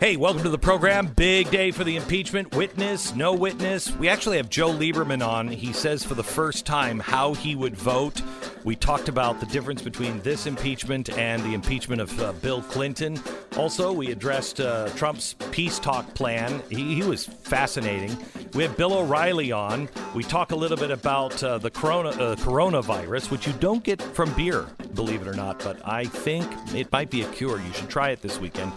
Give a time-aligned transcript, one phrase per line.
[0.00, 1.08] Hey, welcome to the program.
[1.08, 2.54] Big day for the impeachment.
[2.54, 3.90] Witness, no witness.
[3.96, 5.48] We actually have Joe Lieberman on.
[5.48, 8.22] He says for the first time how he would vote.
[8.62, 13.20] We talked about the difference between this impeachment and the impeachment of uh, Bill Clinton.
[13.56, 16.62] Also, we addressed uh, Trump's peace talk plan.
[16.70, 18.16] He, he, was fascinating.
[18.54, 19.88] We have Bill O'Reilly on.
[20.14, 24.00] We talk a little bit about uh, the corona, uh, coronavirus, which you don't get
[24.00, 27.58] from beer, believe it or not, but I think it might be a cure.
[27.58, 28.72] You should try it this weekend.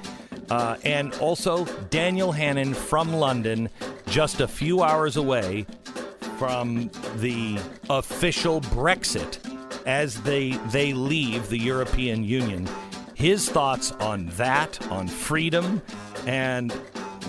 [0.52, 3.70] Uh, and also Daniel Hannan from London,
[4.08, 5.66] just a few hours away
[6.38, 7.58] from the
[7.90, 9.40] official Brexit
[9.88, 12.68] as they they leave the European Union.
[13.14, 15.82] His thoughts on that, on freedom,
[16.28, 16.74] and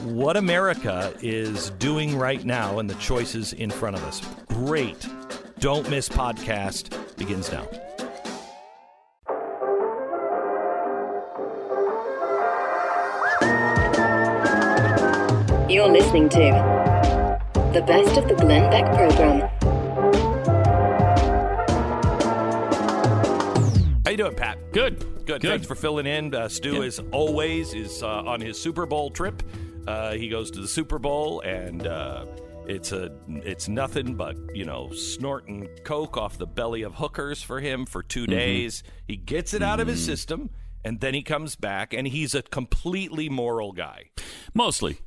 [0.02, 4.20] what America is doing right now and the choices in front of us.
[4.48, 5.06] Great.
[5.60, 7.68] Don't miss podcast begins now.
[15.72, 19.48] You're listening to the best of the Glenn Beck program.
[24.04, 24.58] How you doing, Pat?
[24.72, 24.98] Good.
[25.24, 25.40] Good.
[25.40, 25.42] Good.
[25.42, 26.34] Thanks for filling in.
[26.34, 26.82] Uh, Stu, Yeah.
[26.82, 29.42] as always, is uh, on his Super Bowl trip.
[29.86, 32.26] Uh, he goes to the Super Bowl, and uh,
[32.66, 37.60] it's a it's nothing but you know snorting coke off the belly of hookers for
[37.60, 38.30] him for 2 Mm-hmm.
[38.30, 38.82] days.
[39.06, 40.50] He gets it out of his system,
[40.84, 44.10] and then he comes back, and he's a completely moral guy.
[44.52, 44.98] Mostly.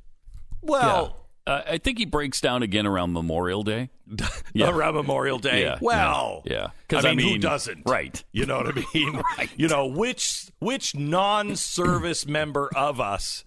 [0.66, 1.22] Well.
[1.48, 3.92] Uh, I think he breaks down again around Memorial Day.
[4.54, 4.70] Yeah.
[4.70, 5.62] Around Memorial Day.
[5.64, 7.00] Yeah, Well, yeah, yeah.
[7.00, 7.84] I mean, I who doesn't?
[7.86, 8.24] right.
[8.32, 9.22] You know what I mean?
[9.38, 9.50] right.
[9.58, 13.44] You know which which non-service member of us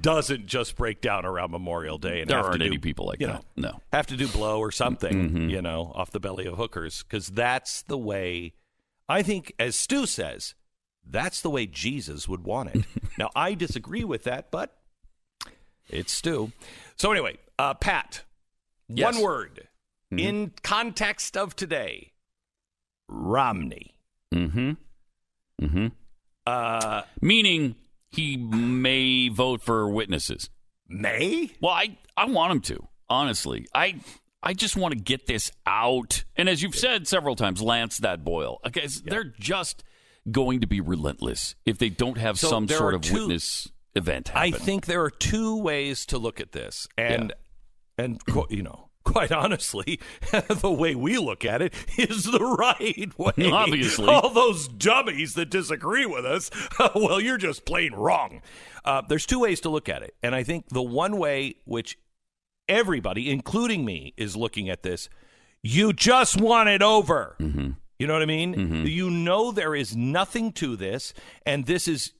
[0.00, 2.28] doesn't just break down around Memorial Day and Mm-hmm.
[2.28, 3.32] There have aren't to do, any people like you that.
[3.36, 3.68] know, No.
[3.68, 3.78] Mm-hmm.
[3.96, 7.82] have to do blow or something, you know, off the belly of hookers because that's
[7.82, 8.52] the way.
[9.08, 10.54] I think, as Stu says,
[11.06, 12.84] that's the way Jesus would want it.
[13.18, 14.76] now, I disagree with that, but
[15.92, 16.52] it's Stu.
[16.96, 18.22] So anyway, uh, Pat,
[18.88, 19.14] Yes.
[19.14, 19.68] one word
[20.12, 20.18] Mm-hmm.
[20.18, 22.12] in context of today:
[23.08, 23.94] Romney.
[24.34, 24.72] Mm-hmm.
[25.62, 25.86] Mm-hmm.
[26.46, 27.76] Uh, Meaning
[28.10, 30.50] he may vote for witnesses.
[30.88, 31.50] May?
[31.60, 33.66] Well, I, I want him to, honestly.
[33.74, 34.00] I
[34.42, 36.24] I just want to get this out.
[36.34, 38.58] And as you've said several times, Lance that boil.
[38.66, 39.84] Okay, they're just
[40.30, 44.34] going to be relentless if they don't have So some sort of two- witness event
[44.34, 47.32] I think there are two ways to look at this, and
[47.98, 50.00] and qu- you know, quite honestly,
[50.48, 53.50] the way we look at it is the right way.
[53.52, 54.06] Obviously.
[54.06, 56.50] all those dummies that disagree with us,
[56.94, 58.42] well, you're just plain wrong.
[58.84, 61.98] Uh, there's two ways to look at it, and I think the one way which
[62.68, 65.08] everybody, including me, is looking at this,
[65.62, 67.36] you just want it over.
[67.38, 68.86] You know what I mean?
[68.86, 71.12] You know there is nothing to this,
[71.44, 72.12] and this is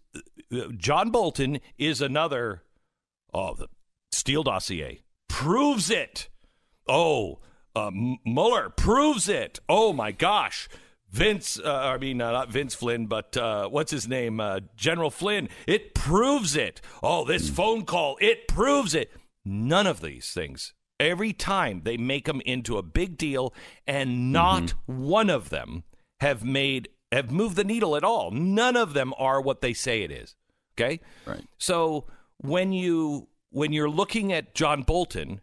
[0.76, 2.62] John Bolton is another.
[3.32, 3.69] Oh, the
[4.12, 6.28] Steele dossier proves it.
[6.88, 7.38] Oh,
[7.76, 7.91] uh,
[8.25, 9.60] Mueller proves it.
[9.69, 10.69] Oh my gosh.
[11.10, 14.38] Vince, uh, I mean, uh, not Vince Flynn, but uh, what's his name?
[14.38, 15.49] Uh, General Flynn.
[15.66, 16.81] It proves it.
[17.03, 19.10] Oh, this phone call, it proves it.
[19.44, 20.72] None of these things.
[21.00, 23.54] Every time they make them into a big deal,
[23.87, 25.84] and not one of them
[26.20, 28.31] have made have moved the needle at all.
[28.31, 30.37] None of them are what they say it is.
[30.76, 31.44] Okay, Right.
[31.59, 32.06] So
[32.38, 35.41] when you when you're looking at John Bolton,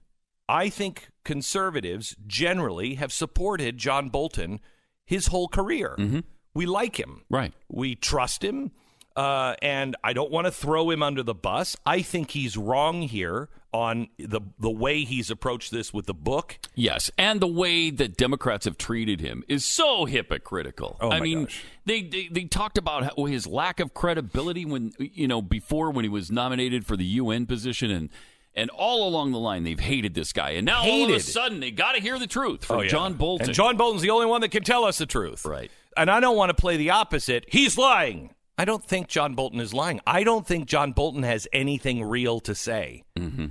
[0.47, 4.59] I think conservatives generally have supported John Bolton
[5.05, 5.95] his whole career.
[5.97, 6.19] Mm-hmm.
[6.53, 7.23] We like him.
[7.29, 7.53] Right.
[7.69, 8.71] We trust him.
[9.17, 11.75] Uh, and I don't want to throw him under the bus.
[11.87, 16.59] I think he's wrong here on the the way he's approached this with the book.
[16.75, 20.97] Yes, and the way that Democrats have treated him is so hypocritical.
[21.01, 21.63] Oh, I my mean, gosh.
[21.85, 26.09] they, they they talked about his lack of credibility when you know before when he
[26.09, 28.09] was nominated for the UN position and
[28.55, 30.51] and all along the line they've hated this guy.
[30.51, 32.89] And now all of a sudden they got to hear the truth from Oh, yeah.
[32.89, 33.47] John Bolton.
[33.47, 35.43] And John Bolton's the only one that can tell us the truth.
[35.45, 35.71] Right.
[35.95, 37.45] And I don't want to play the opposite.
[37.47, 38.29] He's lying.
[38.57, 39.99] I don't think John Bolton is lying.
[40.07, 43.03] I don't think John Bolton has anything real to say.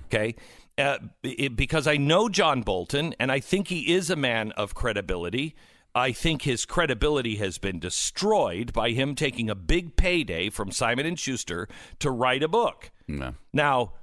[0.06, 0.34] Okay.
[0.78, 4.74] Uh, it- because I know John Bolton, and I think he is a man of
[4.74, 5.54] credibility.
[5.94, 11.06] I think his credibility has been destroyed by him taking a big payday from Simon
[11.06, 11.68] and Schuster
[12.00, 12.90] to write a book.
[13.08, 13.34] No.
[13.52, 13.94] Now,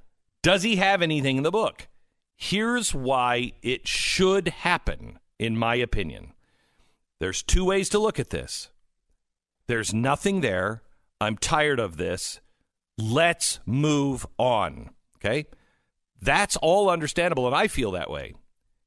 [0.41, 1.88] does he have anything in the book?
[2.35, 6.33] Here's why it should happen, in my opinion.
[7.19, 8.71] There's two ways to look at this.
[9.67, 10.81] There's nothing there.
[11.23, 12.39] I'm tired of this.
[12.97, 14.91] Let's move on.
[15.17, 15.45] Okay?
[16.21, 18.33] That's all understandable, and I feel that way.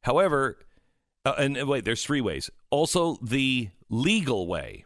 [0.03, 0.59] However,
[1.25, 2.51] uh, and uh, wait, there's three ways.
[2.71, 4.85] Also, the legal way.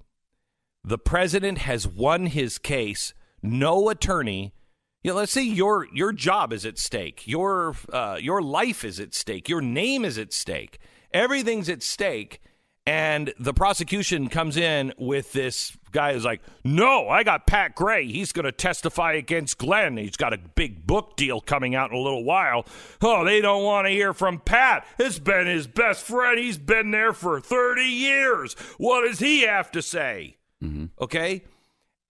[0.82, 3.12] The president has won his case.
[3.42, 4.54] No attorney
[5.02, 9.00] You know, let's say your your job is at stake, your uh, your life is
[9.00, 10.78] at stake, your name is at stake,
[11.12, 12.40] everything's at stake,
[12.86, 18.06] and the prosecution comes in with this guy who's like, "No, I got Pat Gray.
[18.06, 19.96] He's going to testify against Glenn.
[19.96, 22.64] He's got a big book deal coming out in a little while.
[23.02, 24.86] Oh, they don't want to hear from Pat.
[24.98, 26.38] It's been his best friend.
[26.38, 28.54] He's been there for thirty years.
[28.78, 30.86] What does he have to say?" Mm-hmm.
[31.00, 31.44] Okay.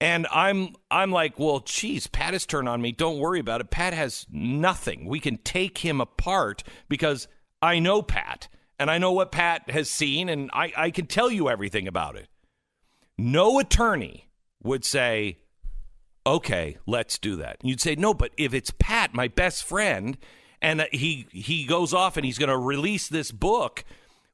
[0.01, 2.91] And I'm I'm like, well, geez, Pat has turned on me.
[2.91, 3.71] Don't worry about it.
[3.71, 5.05] Pat has nothing.
[5.05, 7.29] We can take him apart because
[7.61, 8.49] I know Pat
[8.81, 12.17] and I know what Pat has seen, and I, I can tell you everything about
[12.17, 12.29] it.
[13.19, 14.31] No attorney
[14.63, 15.39] would say,
[16.27, 17.59] okay, let's do that.
[17.63, 20.17] You'd say, no, but if it's Pat, my best friend,
[20.63, 23.85] and he he goes off and he's going to release this book,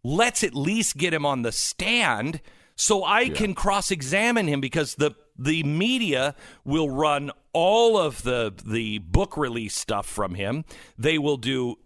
[0.04, 2.40] let's at least get him on the stand
[2.76, 3.34] so I yeah.
[3.34, 9.36] can cross examine him because the the media will run all of the the book
[9.36, 10.64] release stuff from him.
[10.96, 11.78] They will do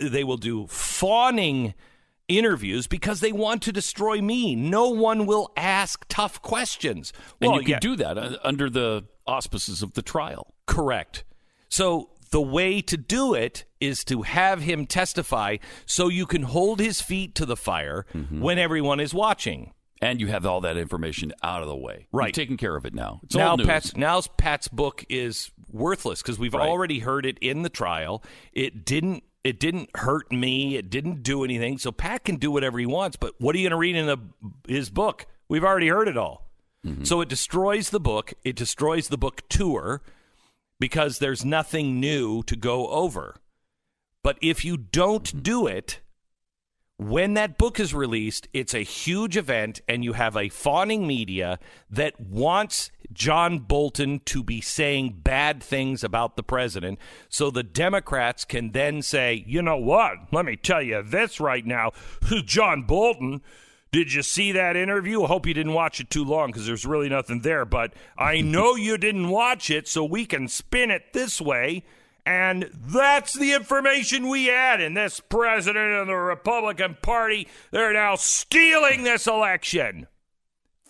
[0.00, 1.74] they will do fawning
[2.28, 4.54] interviews because they want to destroy me.
[4.54, 7.12] No one will ask tough questions.
[7.40, 7.78] And well, you can yeah.
[7.80, 10.54] do that uh, under the auspices of the trial.
[10.66, 11.24] Correct.
[11.68, 16.80] So the way to do it is to have him testify so you can hold
[16.80, 18.40] his feet to the fire mm-hmm.
[18.40, 19.72] when everyone is watching.
[20.00, 22.06] And you have all that information out of the way.
[22.12, 22.28] Right.
[22.28, 23.20] You've taken care of it now.
[23.24, 26.68] It's now Pat's, now Pat's book is worthless because we've right.
[26.68, 28.22] already heard it in the trial.
[28.52, 30.76] It didn't it didn't hurt me.
[30.76, 31.78] It didn't do anything.
[31.78, 33.16] So Pat can do whatever he wants.
[33.16, 34.18] But what are you going to read in the,
[34.68, 35.24] his book?
[35.48, 36.50] We've already heard it all.
[36.86, 37.04] Mm-hmm.
[37.04, 38.34] So it destroys the book.
[38.44, 40.02] It destroys the book tour
[40.78, 43.36] because there's nothing new to go over.
[44.22, 46.00] But if you don't do it,
[46.98, 51.60] when that book is released, it's a huge event, and you have a fawning media
[51.88, 56.98] that wants John Bolton to be saying bad things about the president.
[57.28, 60.14] So the Democrats can then say, you know what?
[60.32, 61.92] Let me tell you this right now.
[62.44, 63.42] John Bolton.
[63.90, 65.22] Did you see that interview?
[65.22, 67.64] I hope you didn't watch it too long because there's really nothing there.
[67.64, 71.84] But I know you didn't watch it, so we can spin it this way
[72.28, 74.82] and that's the information we had.
[74.82, 80.06] And this president of the Republican Party, they're now stealing this election.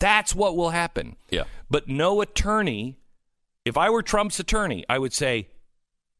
[0.00, 1.14] That's what will happen.
[1.30, 1.44] Yeah.
[1.70, 2.98] But no attorney,
[3.64, 5.46] if I were Trump's attorney, I would say,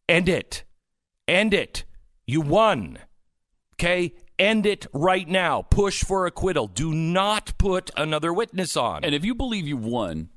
[0.08, 0.62] end it.
[1.26, 1.82] End it.
[2.24, 3.00] You won.
[3.74, 4.14] Okay?
[4.38, 5.62] End it right now.
[5.62, 6.68] Push for acquittal.
[6.68, 9.02] Do not put another witness on.
[9.02, 10.28] And if you believe you won,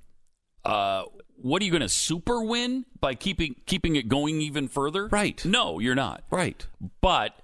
[0.66, 1.04] uh,
[1.42, 5.08] what are you going to super win by keeping keeping it going even further?
[5.08, 5.44] Right.
[5.46, 6.24] No, you're not.
[6.30, 6.66] Right.
[7.02, 7.42] But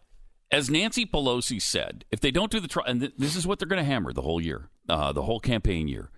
[0.52, 3.60] as Nancy Pelosi said, if they don't do the trial, and th- this is what
[3.60, 6.10] they're going to hammer the whole year, uh, the whole campaign year.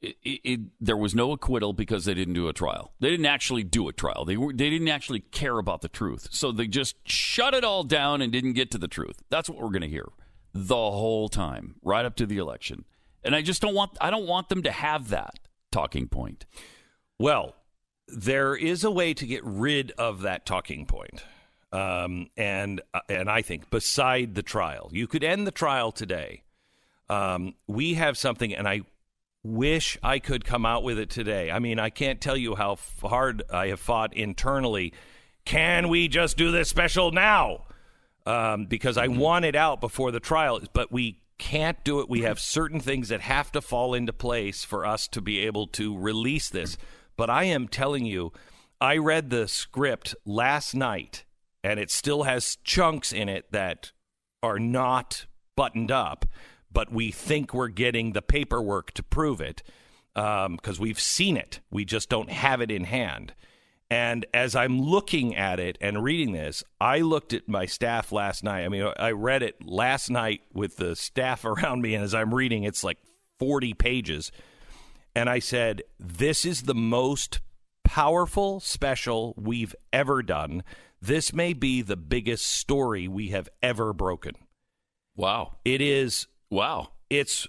[0.00, 2.92] It, it, it, there was no acquittal because they didn't do a trial.
[3.00, 4.26] They didn't actually do a trial.
[4.26, 6.28] They were, they didn't actually care about the truth.
[6.30, 9.22] So they just shut it all down and didn't get to the truth.
[9.30, 10.08] That's what we're going to hear
[10.52, 12.84] the whole time, right up to the election.
[13.22, 15.40] And I just don't want I don't want them to have that
[15.72, 16.44] talking point.
[17.18, 17.54] Well,
[18.08, 21.24] there is a way to get rid of that talking point.
[21.72, 26.42] Um, and uh, and I think beside the trial, you could end the trial today.
[27.10, 28.82] Um, we have something, and I
[29.42, 31.50] wish I could come out with it today.
[31.50, 34.92] I mean, I can't tell you how hard I have fought internally.
[35.44, 37.64] Can we just do this special now?
[38.24, 39.18] Um, because I mm-hmm.
[39.18, 42.08] want it out before the trial, but we can't do it.
[42.08, 45.66] We have certain things that have to fall into place for us to be able
[45.68, 46.78] to release this.
[47.16, 48.32] But I am telling you,
[48.80, 51.24] I read the script last night
[51.62, 53.92] and it still has chunks in it that
[54.42, 56.26] are not buttoned up,
[56.70, 59.62] but we think we're getting the paperwork to prove it
[60.14, 61.60] because um, we've seen it.
[61.70, 63.32] We just don't have it in hand.
[63.90, 68.42] And as I'm looking at it and reading this, I looked at my staff last
[68.42, 68.64] night.
[68.64, 72.34] I mean, I read it last night with the staff around me, and as I'm
[72.34, 72.98] reading, it's like
[73.38, 74.32] 40 pages
[75.14, 77.40] and I said, This is the most
[77.84, 80.62] powerful special we've ever done.
[81.00, 84.32] This may be the biggest story we have ever broken.
[85.16, 85.56] Wow.
[85.64, 86.26] It is.
[86.50, 86.88] Wow.
[87.10, 87.46] It's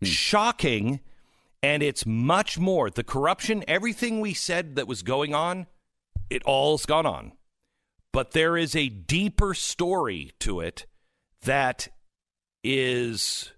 [0.00, 0.06] hmm.
[0.06, 1.00] shocking
[1.62, 2.90] and it's much more.
[2.90, 5.66] The corruption, everything we said that was going on,
[6.28, 7.32] it all's gone on.
[8.12, 10.86] But there is a deeper story to it
[11.42, 11.88] that
[12.62, 13.52] is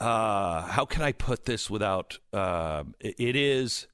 [0.00, 2.18] uh, how can I put this without?
[2.32, 3.86] Uh, it, is.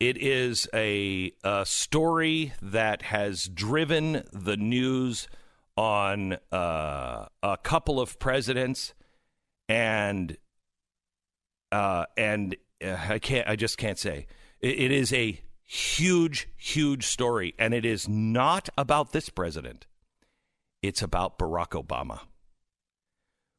[0.00, 5.28] It is a, a story that has driven the news
[5.76, 8.94] on uh, a couple of presidents,
[9.68, 10.38] and
[11.72, 13.46] uh, and uh, I can't.
[13.46, 14.26] I just can't say.
[14.60, 19.86] It, it is a huge, huge story, and it is not about this president.
[20.82, 22.20] It's about Barack Obama.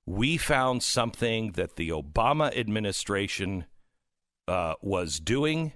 [0.08, 3.66] We found something that the Obama administration
[4.48, 5.74] uh, was doing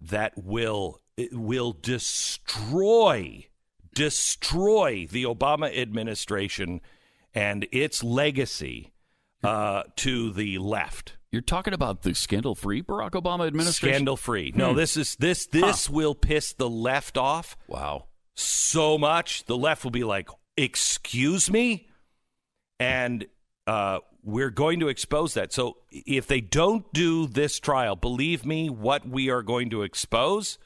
[0.00, 1.00] that will
[1.32, 3.46] will destroy
[3.94, 6.80] destroy the Obama administration
[7.34, 8.92] and its legacy
[9.44, 11.16] uh, to the left.
[11.30, 13.94] You're talking about the scandal-free Barack Obama administration.
[13.96, 14.52] Scandal-free.
[14.56, 18.06] No, this is this this will piss the left off Wow.
[18.34, 19.44] so much.
[19.44, 21.88] The left will be like, "Excuse me,"
[22.80, 23.26] and
[23.68, 25.52] uh, we're going to expose that.
[25.52, 30.58] So if they don't do this trial, believe me, what we are going to expose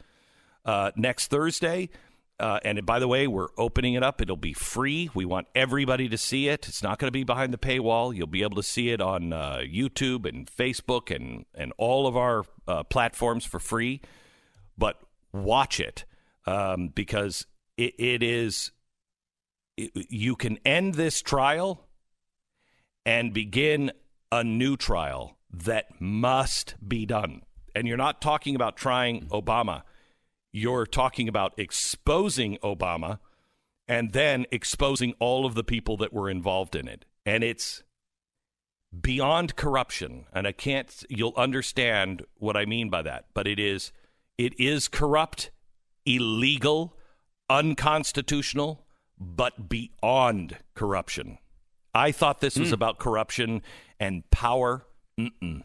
[0.65, 1.91] uh, next Thursday.
[2.39, 4.21] Uh, and by the way, we're opening it up.
[4.21, 5.11] It'll be free.
[5.15, 6.69] We want everybody to see it.
[6.69, 8.15] It's not going to be behind the paywall.
[8.15, 12.17] You'll be able to see it on uh, YouTube and Facebook and, and all of
[12.17, 14.01] our uh, platforms for free.
[14.79, 15.01] But
[15.33, 16.05] watch it
[16.47, 18.71] um, because it, it is,
[19.77, 21.89] it, you can end this trial
[23.05, 23.93] and begin
[24.31, 27.43] a new trial that must be done.
[27.75, 29.83] And you're not talking about trying Obama
[30.53, 33.19] you're talking about exposing Obama
[33.89, 37.07] and then exposing all of the people that were involved in it.
[37.25, 37.83] And it's
[38.99, 40.27] beyond corruption.
[40.33, 43.27] And I can't, you'll understand what I mean by that.
[43.33, 43.93] But it is,
[44.37, 45.51] it is corrupt,
[46.05, 46.97] illegal,
[47.49, 48.85] unconstitutional,
[49.19, 51.39] but beyond corruption.
[51.95, 53.63] I thought this was about corruption
[54.01, 54.87] and power.
[55.19, 55.63] Mm-mm.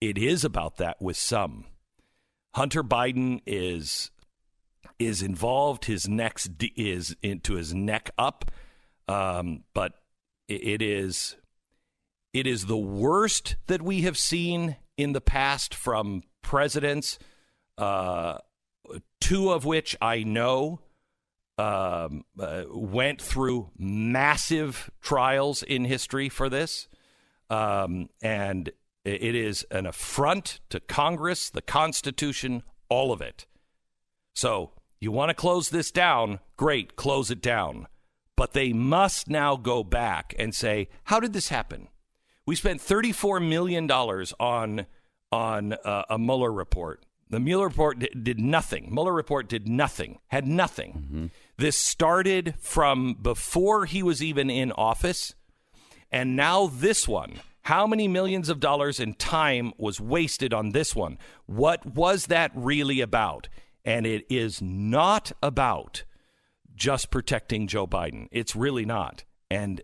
[0.00, 1.66] It is about that with some.
[2.54, 4.10] Hunter Biden is
[4.98, 5.86] is involved.
[5.86, 8.50] His neck d- is into his neck up,
[9.08, 9.94] um, but
[10.48, 11.36] it, it is
[12.32, 17.18] it is the worst that we have seen in the past from presidents.
[17.76, 18.38] Uh,
[19.20, 20.80] two of which I know
[21.60, 26.88] um, uh, went through massive trials in history for this,
[27.50, 28.70] um, and
[29.04, 33.46] it is an affront to Congress, the Constitution, all of it.
[34.32, 36.40] So you want to close this down?
[36.56, 37.88] Great, close it down.
[38.36, 41.88] But they must now go back and say, how did this happen?
[42.46, 44.86] We spent $34 million on,
[45.30, 47.04] on uh, a Mueller report.
[47.30, 48.88] The Mueller report did, did nothing.
[48.92, 51.30] Mueller report did nothing, had nothing.
[51.60, 55.34] This started from before he was even in office.
[56.10, 57.40] And now this one.
[57.64, 61.18] How many millions of dollars in time was wasted on this one?
[61.44, 63.50] What was that really about?
[63.84, 66.04] And it is not about
[66.74, 68.28] just protecting Joe Biden.
[68.32, 69.24] It's really not.
[69.50, 69.82] And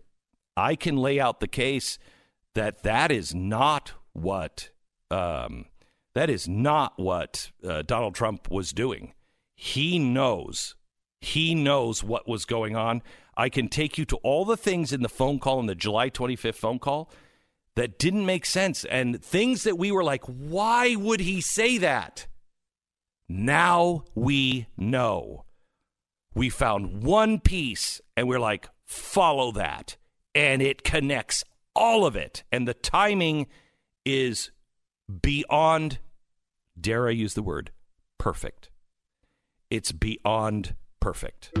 [0.55, 1.99] I can lay out the case
[2.55, 4.71] that that is not what
[5.11, 5.65] um,
[6.15, 9.13] that is not what uh, Donald Trump was doing.
[9.55, 10.73] He knows.
[11.21, 13.01] He knows what was going on.
[13.35, 16.09] I can take you to all the things in the phone call in the July
[16.09, 17.11] 25th phone call
[17.75, 22.27] that didn't make sense and things that we were like, why would he say that?
[23.29, 25.45] Now we know.
[26.33, 29.97] We found one piece and we're like, follow that.
[30.33, 31.43] And it connects
[31.75, 32.43] all of it.
[32.51, 33.47] And the timing
[34.05, 34.51] is
[35.21, 35.99] beyond,
[36.79, 37.71] dare I use the word,
[38.17, 38.69] perfect.
[39.69, 40.75] It's beyond
[41.07, 41.51] perfect.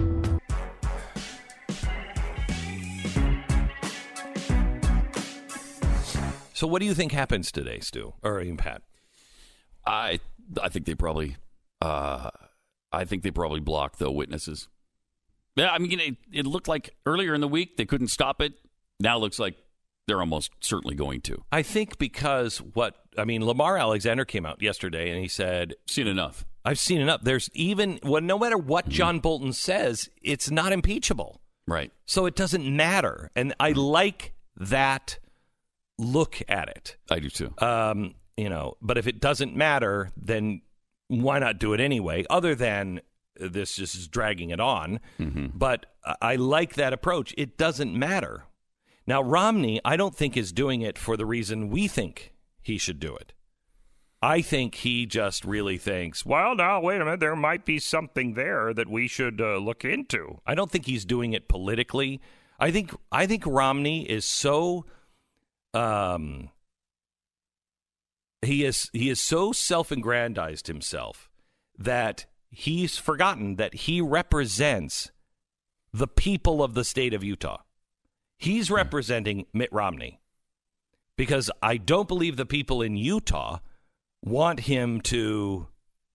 [6.53, 8.13] So, what do you think happens today, Stu?
[8.23, 8.81] Or even Pat?
[9.85, 10.19] I
[10.61, 11.37] I think they probably
[11.81, 12.29] uh,
[12.91, 14.67] I think they probably blocked the witnesses.
[15.55, 18.51] Yeah, I mean it, it looked like earlier in the week they couldn't stop it.
[18.99, 19.55] Now it looks like
[20.07, 21.43] they're almost certainly going to.
[21.51, 26.07] I think because what I mean, Lamar Alexander came out yesterday and he said, Seen
[26.07, 26.45] enough.
[26.65, 27.21] "I've seen enough.
[27.23, 28.93] There's even well, no matter what mm-hmm.
[28.93, 31.91] John Bolton says, it's not impeachable, Right.
[32.05, 33.79] so it doesn't matter." And I mm-hmm.
[33.79, 35.19] like that
[35.99, 36.95] look at it.
[37.09, 37.53] I do too.
[37.59, 40.61] Um, you know, but if it doesn't matter, then
[41.09, 42.23] why not do it anyway?
[42.29, 43.01] Other than
[43.35, 44.99] this just is dragging it on.
[45.19, 45.47] Mm-hmm.
[45.53, 47.33] But I- I like that approach.
[47.37, 48.43] It doesn't matter.
[49.07, 52.99] Now, Romney, I don't think is doing it for the reason we think he should
[52.99, 53.33] do it.
[54.21, 58.33] I think he just really thinks, well, now, wait a minute, there might be something
[58.33, 60.41] there that we should uh, look into.
[60.45, 62.19] I don't think he's doing it politically.
[62.59, 64.85] I think I think Romney is so
[65.73, 66.49] um,
[68.41, 71.29] he is he is so self-aggrandized himself
[71.77, 75.11] that he's forgotten that he represents
[75.93, 77.59] the people of the state of Utah.
[78.37, 80.19] He's representing Mitt Romney
[81.15, 83.59] because I don't believe the people in Utah
[84.23, 85.67] want him to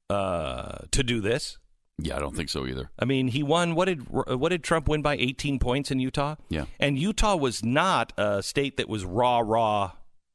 [0.09, 1.59] uh, to do this.
[1.99, 2.91] Yeah, I don't think so either.
[2.99, 3.75] I mean, he won.
[3.75, 5.17] What did what did Trump win by?
[5.17, 6.37] Eighteen points in Utah.
[6.49, 6.64] Yeah.
[6.81, 9.93] and Utah was not a state that was raw, raw.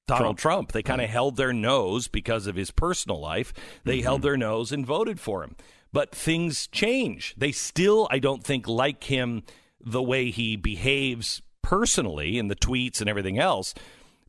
[0.08, 0.72] Donald Trump.
[0.72, 3.54] They kind of held their nose because of his personal life.
[3.84, 5.58] They held their nose and voted for him.
[5.92, 7.36] But things change.
[7.36, 9.44] They still, I don't think, like him
[9.84, 13.74] the way he behaves personally in the tweets and everything else.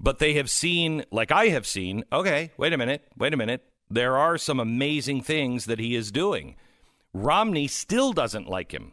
[0.00, 3.64] But they have seen, like I have seen, okay, wait a minute, wait a minute.
[3.88, 6.56] There are some amazing things that he is doing.
[7.14, 8.92] Romney still doesn't like him.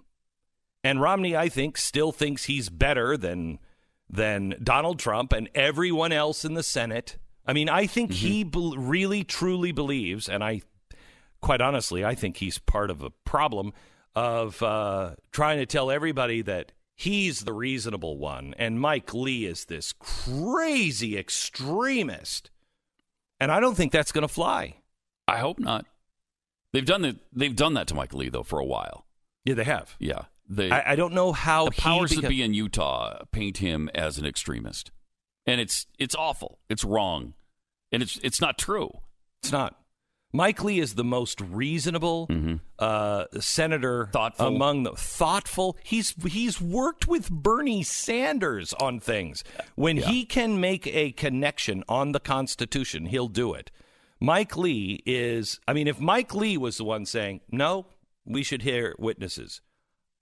[0.83, 3.57] And Romney, I think, still thinks he's better than
[4.07, 7.17] than Donald Trump and everyone else in the Senate.
[7.47, 10.61] I mean, I think he be- really truly believes, and I,
[11.41, 13.73] quite honestly, I think he's part of a problem
[14.15, 19.65] of uh, trying to tell everybody that he's the reasonable one, and Mike Lee is
[19.65, 22.49] this crazy extremist,
[23.39, 24.75] and I don't think that's going to fly.
[25.27, 25.85] I hope not.
[26.71, 27.17] They've done that.
[27.31, 29.05] They've done that to Mike Lee though for a while.
[29.43, 29.95] Yeah, they have.
[29.99, 33.23] Yeah, they, I, I don't know how the he powers that beca- be in Utah
[33.31, 34.91] paint him as an extremist,
[35.45, 36.59] and it's it's awful.
[36.69, 37.33] It's wrong,
[37.91, 38.91] and it's it's not true.
[39.41, 39.75] It's not.
[40.35, 42.27] Mike Lee is the most reasonable
[42.79, 44.11] uh, senator Mm-hmm.
[44.11, 44.47] Thoughtful.
[44.47, 45.77] among the thoughtful.
[45.83, 49.43] He's he's worked with Bernie Sanders on things.
[49.75, 53.71] When he can make a connection on the Constitution, he'll do it.
[54.19, 55.59] Mike Lee is.
[55.67, 57.85] I mean, if Mike Lee was the one saying no,
[58.25, 59.61] we should hear witnesses,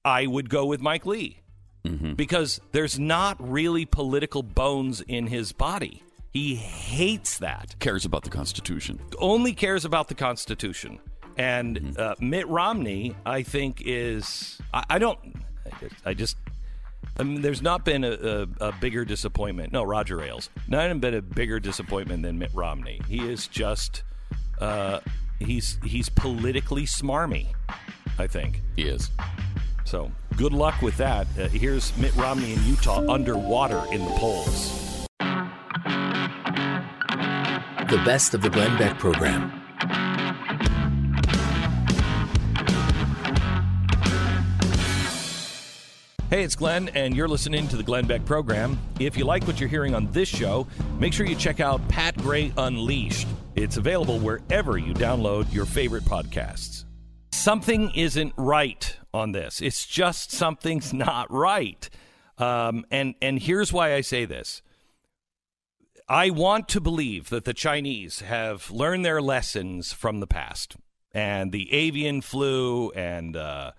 [0.06, 1.40] I would go with Mike Lee
[1.86, 2.14] Mm-hmm.
[2.14, 6.02] because there's not really political bones in his body.
[6.34, 9.00] He hates that Cares about the Constitution.
[9.20, 11.00] only cares about the Constitution.
[11.38, 12.02] And Mm-hmm.
[12.02, 15.20] uh, Mitt Romney, I think, is I, I don't.
[15.66, 16.38] I just, I just
[17.18, 18.12] I mean, there's not been a,
[18.60, 19.72] a, a bigger disappointment.
[19.74, 20.50] No, Roger Ailes.
[20.68, 23.02] Not even been a bigger disappointment than Mitt Romney.
[23.08, 24.02] He is just
[24.60, 25.00] uh,
[25.40, 27.48] he's he's politically smarmy.
[28.20, 29.10] I think He is.
[29.86, 30.12] so.
[30.38, 31.28] Good luck with that.
[31.40, 34.83] Uh, here's Mitt Romney in Utah underwater in the polls.
[37.94, 39.52] The best of the Glenn Beck program.
[46.32, 48.80] Hey, it's Glenn, and you're listening to the Glenn Beck program.
[49.00, 50.66] If you like what you're hearing on this show,
[50.98, 53.28] make sure you check out Pat Gray Unleashed.
[53.54, 56.86] It's available wherever you download your favorite podcasts.
[57.32, 59.62] Something isn't right on this.
[59.62, 61.88] It's just something's not right.
[62.40, 64.64] Um, and and here's why I say this.
[66.08, 70.76] I want to believe that the Chinese have learned their lessons from the past.
[71.12, 73.72] And the avian flu and uh,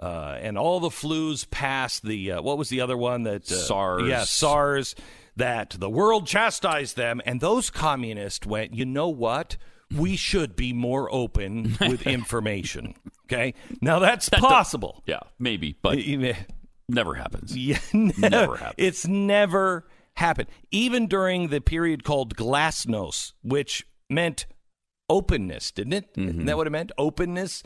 [0.00, 3.54] uh, and all the flus past the uh, what was the other one that uh,
[3.54, 4.02] SARS.
[4.08, 4.96] yeah SARS
[5.36, 7.20] that the world chastised them.
[7.24, 9.56] And those communists went you know what?
[9.94, 12.94] We should be more open with information.
[13.26, 13.54] Okay?
[13.80, 15.04] Now that's possible.
[15.06, 15.98] Yeah, maybe, but
[16.88, 17.56] never happens.
[17.56, 18.74] Yeah, Never happened.
[18.78, 20.48] It's never happened.
[20.70, 24.46] Even during the period called Glasnost, which meant
[25.08, 26.14] openness, didn't it?
[26.14, 26.28] Mm-hmm.
[26.28, 26.92] Isn't that what it meant?
[26.96, 27.62] Openness.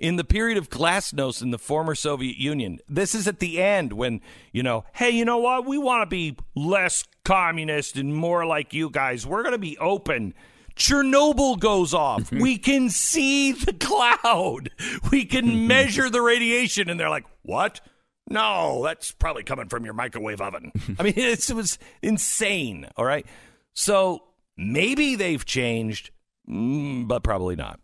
[0.00, 3.92] In the period of Glasnost in the former Soviet Union, this is at the end
[3.92, 4.20] when,
[4.52, 5.66] you know, hey, you know what?
[5.66, 9.26] We want to be less communist and more like you guys.
[9.26, 10.34] We're going to be open.
[10.76, 12.32] Chernobyl goes off.
[12.32, 14.70] we can see the cloud.
[15.10, 16.90] We can measure the radiation.
[16.90, 17.80] And they're like, what?
[18.28, 20.72] No, that's probably coming from your microwave oven.
[20.98, 22.86] I mean, it's, it was insane.
[22.96, 23.26] All right.
[23.74, 24.24] So
[24.56, 26.10] maybe they've changed,
[26.48, 27.80] mm, but probably not.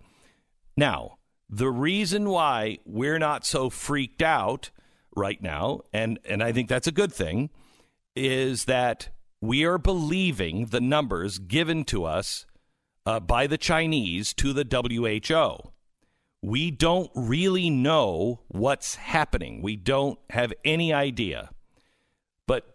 [0.76, 4.70] Now, the reason why we're not so freaked out
[5.14, 7.50] right now, and, and I think that's a good thing,
[8.16, 12.46] is that we are believing the numbers given to us
[13.04, 15.70] uh, by the Chinese to the WHO.
[16.42, 19.60] We don't really know what's happening.
[19.62, 21.50] We don't have any idea.
[22.46, 22.74] But,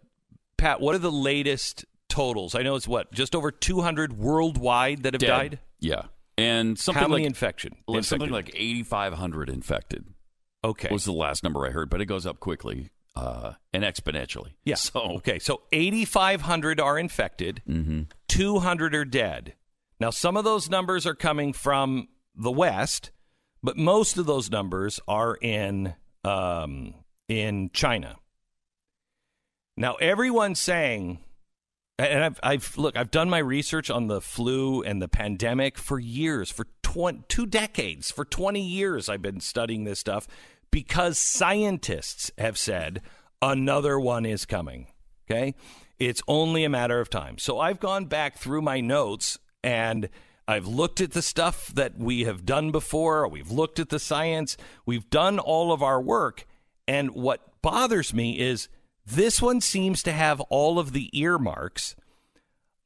[0.56, 2.54] Pat, what are the latest totals?
[2.54, 5.28] I know it's what, just over 200 worldwide that have Dead.
[5.28, 5.58] died?
[5.80, 6.02] Yeah,
[6.38, 7.76] and something How many like infection?
[7.86, 10.06] like something like eighty five hundred infected
[10.64, 10.88] okay.
[10.90, 14.52] was the last number I heard, but it goes up quickly uh, and exponentially.
[14.64, 14.76] Yeah.
[14.86, 15.38] So okay.
[15.38, 17.62] So 8,500 are infected,
[18.28, 19.54] 200 are dead.
[19.98, 23.10] Now, some of those numbers are coming from the West,
[23.66, 26.94] but most of those numbers are in um,
[27.28, 28.14] in China.
[29.76, 31.18] Now, everyone's saying,
[31.98, 35.98] and I've, I've look, I've done my research on the flu and the pandemic for
[35.98, 39.08] years, for 20, two decades, for 20 years.
[39.08, 40.28] I've been studying this stuff
[40.70, 43.02] because scientists have said
[43.42, 44.86] another one is coming.
[45.28, 45.56] Okay,
[45.98, 47.36] it's only a matter of time.
[47.38, 50.08] So I've gone back through my notes and
[50.48, 53.26] I've looked at the stuff that we have done before.
[53.28, 54.56] We've looked at the science.
[54.84, 56.46] We've done all of our work.
[56.86, 58.68] And what bothers me is
[59.04, 61.96] this one seems to have all of the earmarks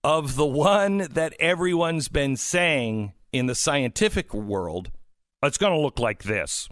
[0.02, 4.90] of the one that everyone's been saying in the scientific world.
[5.42, 6.68] It's going to look like this.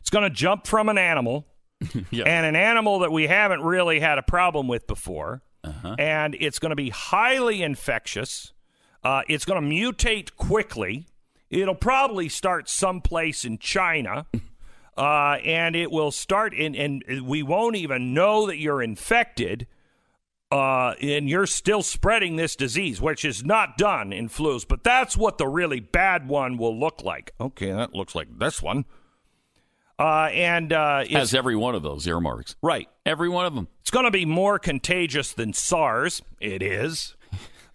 [0.00, 1.46] It's going to jump from an animal
[2.10, 2.24] Yeah.
[2.24, 5.42] and an animal that we haven't really had a problem with before.
[5.64, 5.96] Uh-huh.
[5.98, 8.52] And it's going to be highly infectious.
[9.02, 11.06] Uh, it's going to mutate quickly.
[11.50, 14.26] It'll probably start someplace in China.
[14.96, 19.66] Uh, and it will start in, and we won't even know that you're infected.
[20.50, 25.16] Uh, and you're still spreading this disease, which is not done in flus, but that's
[25.16, 27.32] what the really bad one will look like.
[27.40, 28.86] Okay, that looks like this one.
[30.00, 32.56] Uh, and uh, Has every one of those earmarks.
[32.62, 33.68] right, Every one of them.
[33.82, 36.22] it's going to be more contagious than SARS.
[36.40, 37.14] It is.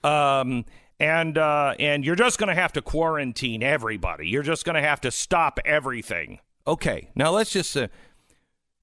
[0.06, 0.66] Um,
[1.00, 4.28] and uh, and you're just going to have to quarantine everybody.
[4.28, 6.40] You're just going to have to stop everything.
[6.66, 7.10] Okay.
[7.16, 7.76] Now let's just.
[7.76, 7.88] Uh,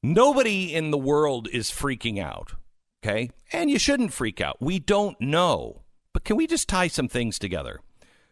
[0.02, 2.54] nobody in the world is freaking out.
[3.02, 4.58] Okay, and you shouldn't freak out.
[4.60, 7.80] We don't know, but can we just tie some things together?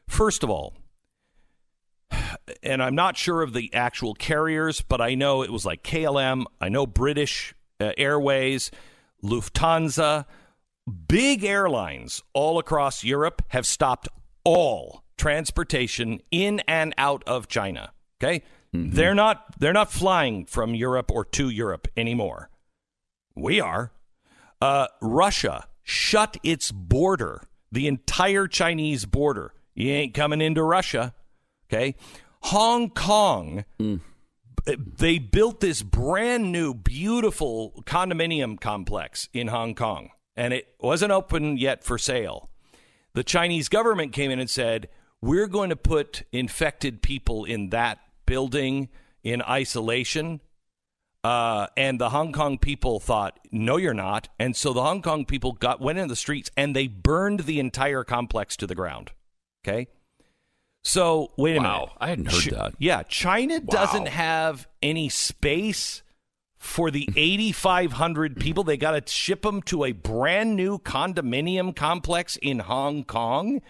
[0.06, 0.74] First of all,
[2.62, 6.44] and I'm not sure of the actual carriers, but I know it was like KLM.
[6.60, 8.70] I know British uh, Airways,
[9.24, 10.26] Lufthansa,
[10.88, 14.08] big airlines all across Europe have stopped
[14.44, 17.92] all transportation in and out of China.
[18.20, 22.50] Okay, they're not they're not flying from Europe or to Europe anymore.
[23.34, 23.92] We are.
[24.60, 29.54] Uh, Russia shut its border, the entire Chinese border.
[29.74, 31.14] You ain't coming into Russia.
[31.70, 31.94] Okay.
[32.42, 33.64] Hong Kong,
[34.64, 41.58] they built this brand new, beautiful condominium complex in Hong Kong, and it wasn't open
[41.58, 42.48] yet for sale.
[43.12, 44.88] The Chinese government came in and said,
[45.20, 48.88] We're going to put infected people in that building
[49.24, 50.40] in isolation.
[51.24, 54.28] Uh, and the Hong Kong people thought, no, you're not.
[54.38, 57.58] And so the Hong Kong people got went in the streets and they burned the
[57.58, 59.10] entire complex to the ground.
[59.66, 59.88] Okay.
[60.84, 61.92] So wait a Wow, minute.
[61.98, 62.74] I hadn't heard that.
[62.78, 66.02] Yeah, China doesn't have any space
[66.58, 68.64] for the 8,500 people.
[68.64, 73.62] They got to ship them to a brand new condominium complex in Hong Kong.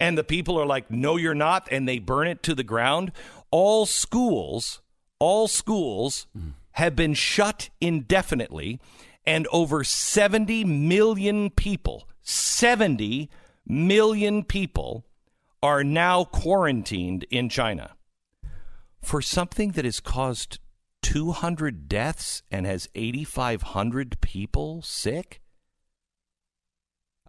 [0.00, 1.68] And the people are like, no, you're not.
[1.70, 3.12] And they burn it to the ground.
[3.50, 4.80] All schools,
[5.18, 6.26] all schools
[6.72, 8.80] have been shut indefinitely.
[9.26, 13.28] And over 70 million people, 70
[13.66, 15.04] million people
[15.62, 17.96] are now quarantined in China
[19.02, 20.58] for something that has caused
[21.02, 25.40] 200 deaths and has 8,500 people sick?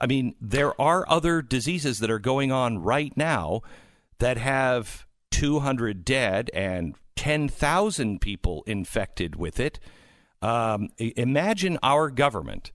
[0.01, 3.61] I mean, there are other diseases that are going on right now
[4.19, 9.79] that have 200 dead and 10,000 people infected with it.
[10.41, 12.71] Um, imagine our government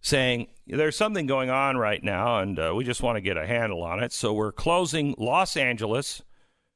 [0.00, 3.46] saying there's something going on right now and uh, we just want to get a
[3.46, 4.12] handle on it.
[4.12, 6.22] So we're closing Los Angeles,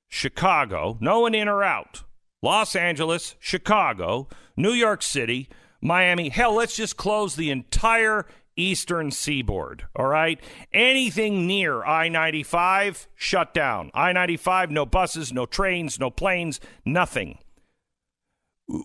[0.08, 2.02] Chicago, no one in or out.
[2.46, 5.48] Los Angeles, Chicago, New York City,
[5.80, 6.28] Miami.
[6.28, 8.24] Hell, let's just close the entire
[8.56, 9.86] eastern seaboard.
[9.96, 10.38] All right?
[10.72, 13.90] Anything near I 95, shut down.
[13.94, 17.38] I 95, no buses, no trains, no planes, nothing.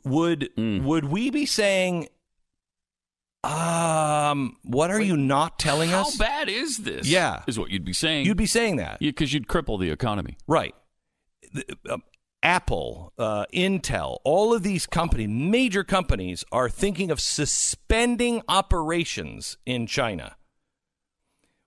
[0.05, 2.07] Would would we be saying
[3.43, 6.17] um what are you not telling How us?
[6.17, 7.07] How bad is this?
[7.07, 7.43] Yeah.
[7.45, 8.25] Is what you'd be saying.
[8.25, 8.97] You'd be saying that.
[8.99, 10.37] Because you'd cripple the economy.
[10.47, 10.73] Right.
[11.53, 12.03] The- um,
[12.43, 19.85] Apple, uh, Intel, all of these companies, major companies, are thinking of suspending operations in
[19.85, 20.35] China.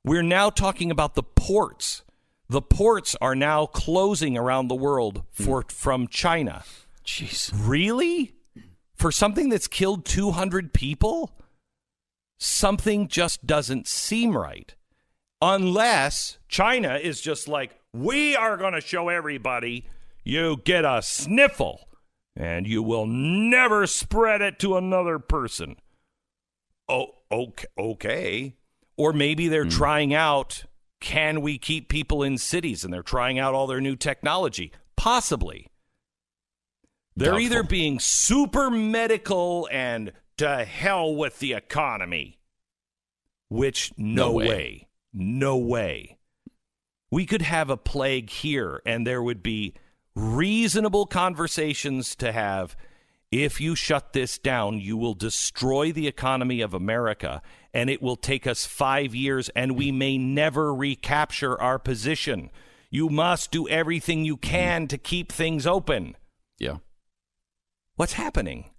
[0.04, 2.02] We're now talking about the ports.
[2.48, 6.64] The ports are now closing around the world for from China.
[7.04, 7.52] Jeez.
[7.54, 8.34] Really?
[8.94, 11.38] For something that's killed 200 people?
[12.38, 14.74] Something just doesn't seem right.
[15.40, 19.86] Unless China is just like, we are going to show everybody
[20.24, 21.88] you get a sniffle
[22.34, 25.76] and you will never spread it to another person.
[26.88, 27.66] Oh, okay.
[27.78, 28.56] okay.
[28.96, 29.70] Or maybe they're hmm.
[29.70, 30.64] trying out
[31.00, 34.72] can we keep people in cities and they're trying out all their new technology?
[34.96, 35.68] Possibly.
[37.14, 37.44] They're Doubtful.
[37.44, 42.38] either being super medical and to hell with the economy,
[43.50, 44.46] which no, No way.
[44.46, 44.88] way.
[45.12, 46.16] no way.
[47.10, 49.74] We could have a plague here and there would be
[50.14, 52.76] reasonable conversations to have.
[53.30, 58.16] If you shut this down, you will destroy the economy of America and it will
[58.16, 62.50] take us five years and we may never recapture our position.
[62.90, 66.16] You must do everything you can to keep things open.
[66.60, 66.76] Yeah.
[67.96, 68.70] What's happening?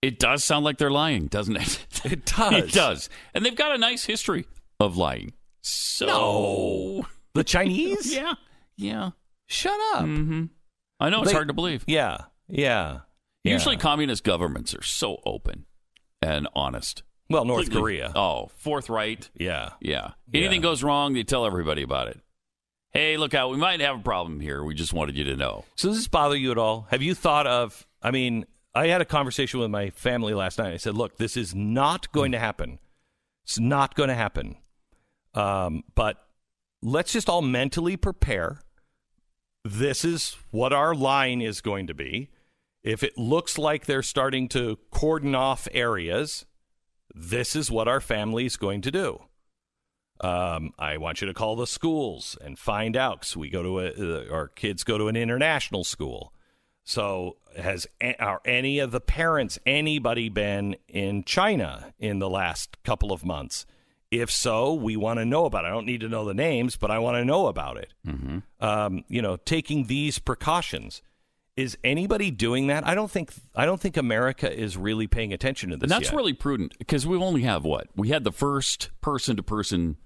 [0.00, 1.86] It does sound like they're lying, doesn't it?
[2.04, 2.52] It does.
[2.52, 3.08] it does.
[3.32, 4.44] And they've got a nice history
[4.80, 5.34] of lying.
[5.60, 6.06] So.
[6.06, 7.06] No.
[7.34, 8.12] The Chinese?
[8.16, 8.34] Yeah.
[8.76, 9.10] Yeah.
[9.52, 10.04] Shut up.
[10.04, 10.44] Mm-hmm.
[11.00, 11.84] I know it's They- hard to believe.
[11.86, 12.18] Yeah.
[12.48, 13.00] Yeah.
[13.44, 13.80] Usually, Yeah.
[13.80, 15.66] communist governments are so open
[16.20, 17.02] and honest.
[17.28, 18.12] well, North Korea.
[18.14, 19.30] Oh, forthright.
[19.34, 19.70] Yeah.
[19.80, 20.12] Yeah.
[20.34, 20.68] Anything Yeah.
[20.68, 22.20] goes wrong, they tell everybody about it.
[22.90, 23.50] Hey, look out.
[23.50, 24.62] We might have a problem here.
[24.62, 25.64] We just wanted you to know.
[25.76, 26.86] So does this bother you at all?
[26.90, 27.86] Have you thought of?
[28.02, 30.74] I mean, I had a conversation with my family last night.
[30.74, 32.78] I said, "Look, this is not going to happen.
[33.44, 34.56] It's not going to happen.
[35.34, 36.22] Um, but
[36.82, 38.60] let's just all mentally prepare.
[39.64, 42.30] This is what our line is going to be.
[42.82, 46.46] If it looks like they're starting to cordon off areas,
[47.14, 49.22] this is what our family is going to do."
[50.20, 53.80] Um, I want you to call the schools and find out because we go to
[53.80, 56.32] a, uh, our kids go to an international school.
[56.84, 57.86] So has
[58.18, 63.66] are any of the parents anybody been in China in the last couple of months?
[64.12, 65.68] If so, we want to know about it.
[65.68, 67.92] I don't need to know the names, but I want to know about it.
[68.06, 68.38] Mm-hmm.
[68.60, 71.02] Um, you know, taking these precautions.
[71.56, 72.86] Is anybody doing that?
[72.86, 73.32] I don't think.
[73.54, 75.82] I don't think America is really paying attention to this.
[75.82, 76.16] And that's yet.
[76.16, 77.88] really prudent because we only have what?
[77.96, 79.96] We had the first person to person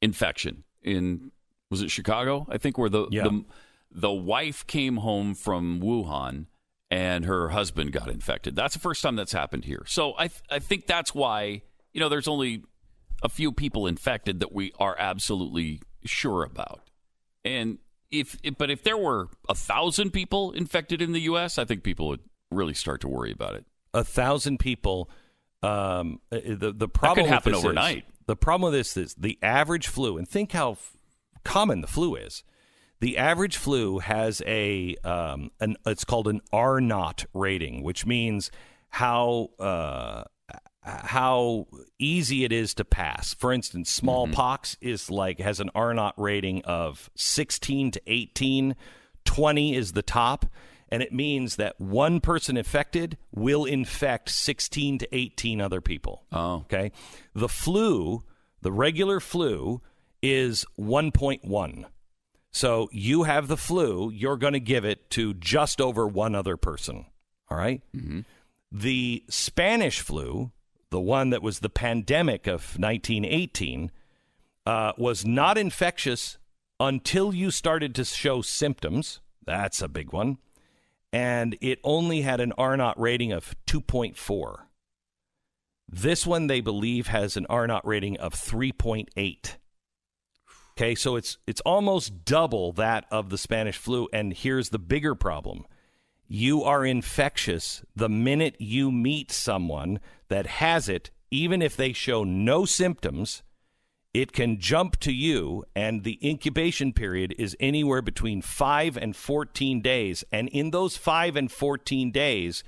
[0.00, 1.30] infection in,
[1.70, 2.46] was it Chicago?
[2.50, 3.24] I think where the, Yeah.
[3.24, 3.44] the,
[3.90, 6.46] the wife came home from Wuhan
[6.90, 8.56] and her husband got infected.
[8.56, 9.84] That's the first time that's happened here.
[9.86, 12.62] So I, th- I think that's why, you know, there's only
[13.22, 16.80] a few people infected that we are absolutely sure about.
[17.44, 17.78] And
[18.10, 21.82] if, if but if there were a thousand people infected in the U.S., I think
[21.82, 23.64] people would really start to worry about it.
[23.94, 25.10] a thousand people.
[25.62, 28.04] Um, uh, the the problem with happen this is- overnight.
[28.26, 30.96] the problem with this is the average flu, and think how f-
[31.44, 32.42] common the flu is.
[32.98, 38.50] The average flu has a um, an it's called an R naught rating, which means
[38.90, 40.24] how uh,
[40.82, 41.68] how
[41.98, 43.34] easy it is to pass.
[43.34, 44.04] For instance, mm-hmm.
[44.04, 48.74] smallpox is like has an R naught rating of 16 to 18.
[49.24, 50.46] 20 is the top,
[50.88, 56.24] and it means that one person infected will infect 16 to 18 other people.
[56.32, 56.64] Oh.
[56.66, 56.90] Okay.
[57.34, 58.24] The flu,
[58.62, 59.80] the regular flu,
[60.22, 61.84] is 1.1.
[62.50, 66.56] So you have the flu, you're going to give it to just over one other
[66.56, 67.06] person.
[67.50, 67.80] All right?
[67.96, 68.20] Mm-hmm.
[68.70, 70.50] The Spanish flu,
[70.92, 73.90] the one that was the pandemic of 1918,
[74.64, 76.38] uh, was not infectious
[76.78, 79.20] until you started to show symptoms.
[79.44, 80.38] That's a big one.
[81.12, 84.58] And it only had an R naught rating of 2.4.
[85.88, 89.56] This one, they believe, has an R naught rating of 3.8.
[90.72, 94.08] Okay, so it's it's almost double that of the Spanish flu.
[94.12, 95.66] And here's the bigger problem:
[96.32, 102.24] you are infectious the minute you meet someone that has it, even if they show
[102.24, 103.42] no symptoms.
[104.14, 109.82] It can jump to you, and the incubation period is anywhere between five and 14
[109.82, 110.24] days.
[110.32, 112.64] And in those five and 14 days,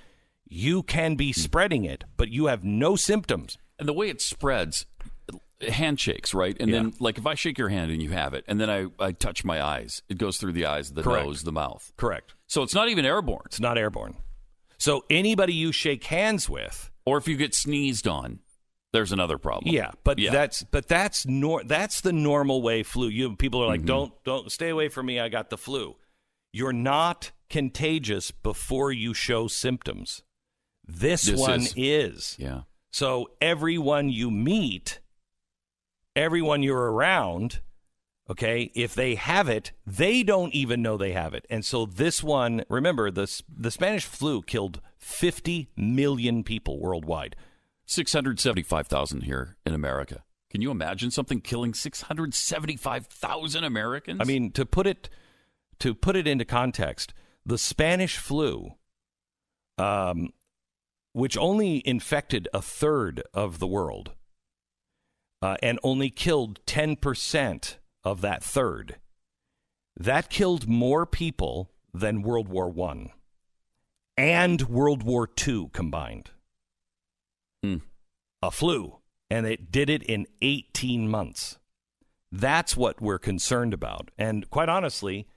[0.46, 3.56] you can be spreading it, but you have no symptoms.
[3.78, 4.84] And the way it spreads,
[5.66, 6.56] handshakes, right?
[6.60, 8.86] And then, like, if I shake your hand and you have it, and then I,
[8.98, 11.26] I touch my eyes, it goes through the eyes, the Correct.
[11.26, 11.92] nose, the mouth.
[11.96, 12.34] Correct.
[12.54, 13.42] So it's not even airborne.
[13.46, 14.14] It's not airborne.
[14.78, 18.38] So anybody you shake hands with, Or if you get sneezed on,
[18.92, 19.74] there's another problem.
[19.74, 20.30] yeah, but Yeah.
[20.30, 23.08] that's but that's nor that's the normal way flu.
[23.08, 23.86] You people are like, mm-hmm.
[23.88, 25.18] don't don't stay away from me.
[25.18, 25.96] I got the flu.
[26.52, 30.22] You're not contagious before you show symptoms.
[30.86, 31.74] This, This one is.
[31.76, 32.36] is.
[32.38, 32.60] Yeah.
[32.92, 35.00] So everyone you meet,
[36.14, 37.58] everyone you're around,
[38.30, 41.46] okay, if they have it, they don't even know they have it.
[41.50, 47.36] And so this one, remember, the, the Spanish flu killed 50 million people worldwide.
[47.86, 50.24] 675,000 here in America.
[50.50, 54.20] Can you imagine something killing 675,000 Americans?
[54.20, 55.10] I mean, to put it
[55.80, 57.12] to put it into context,
[57.44, 58.74] the Spanish flu,
[59.76, 60.28] um,
[61.12, 64.12] which only infected a third of the world,
[65.42, 68.96] uh, and only killed ten percent of that third,
[69.96, 73.10] that killed more people than World War One
[74.16, 76.30] and World War Two combined.
[77.62, 77.76] Hmm.
[78.42, 78.98] A flu,
[79.30, 81.58] and it did it in eighteen months.
[82.30, 84.10] That's what we're concerned about.
[84.18, 85.28] And quite honestly,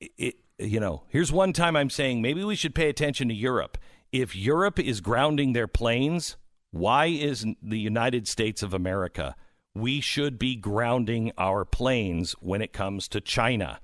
[0.00, 3.78] it, you know, here's one time I'm saying maybe we should pay attention to Europe.
[4.12, 6.36] If Europe is grounding their planes,
[6.70, 9.34] why is the United States of America
[9.80, 13.80] we should be grounding our planes when it comes to China.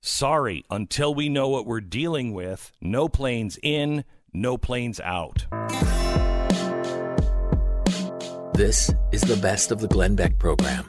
[0.00, 5.46] Sorry, until we know what we're dealing with, no planes in, no planes out.
[8.54, 10.88] This is the best of the Glenn Beck program.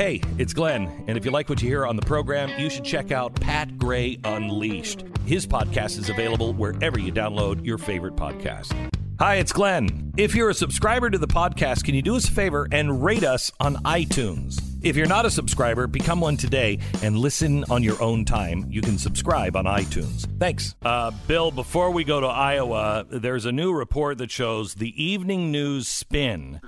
[0.00, 2.86] Hey, it's Glenn, and if you like what you hear on the program, you should
[2.86, 5.04] check out Pat Gray Unleashed.
[5.26, 8.72] His podcast is available wherever you download your favorite podcast.
[9.18, 10.14] Hi, it's Glenn.
[10.16, 13.24] If you're a subscriber to the podcast, can you do us a favor and rate
[13.24, 14.58] us on iTunes?
[14.82, 18.64] If you're not a subscriber, become one today and listen on your own time.
[18.70, 20.26] You can subscribe on iTunes.
[20.38, 20.76] Thanks.
[20.82, 25.52] Uh, Bill, before we go to Iowa, there's a new report that shows the evening
[25.52, 26.62] news spin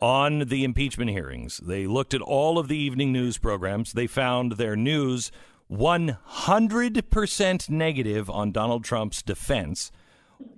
[0.00, 1.58] on the impeachment hearings.
[1.58, 3.92] They looked at all of the evening news programs.
[3.92, 5.30] They found their news
[5.70, 9.92] 100% negative on Donald Trump's defense,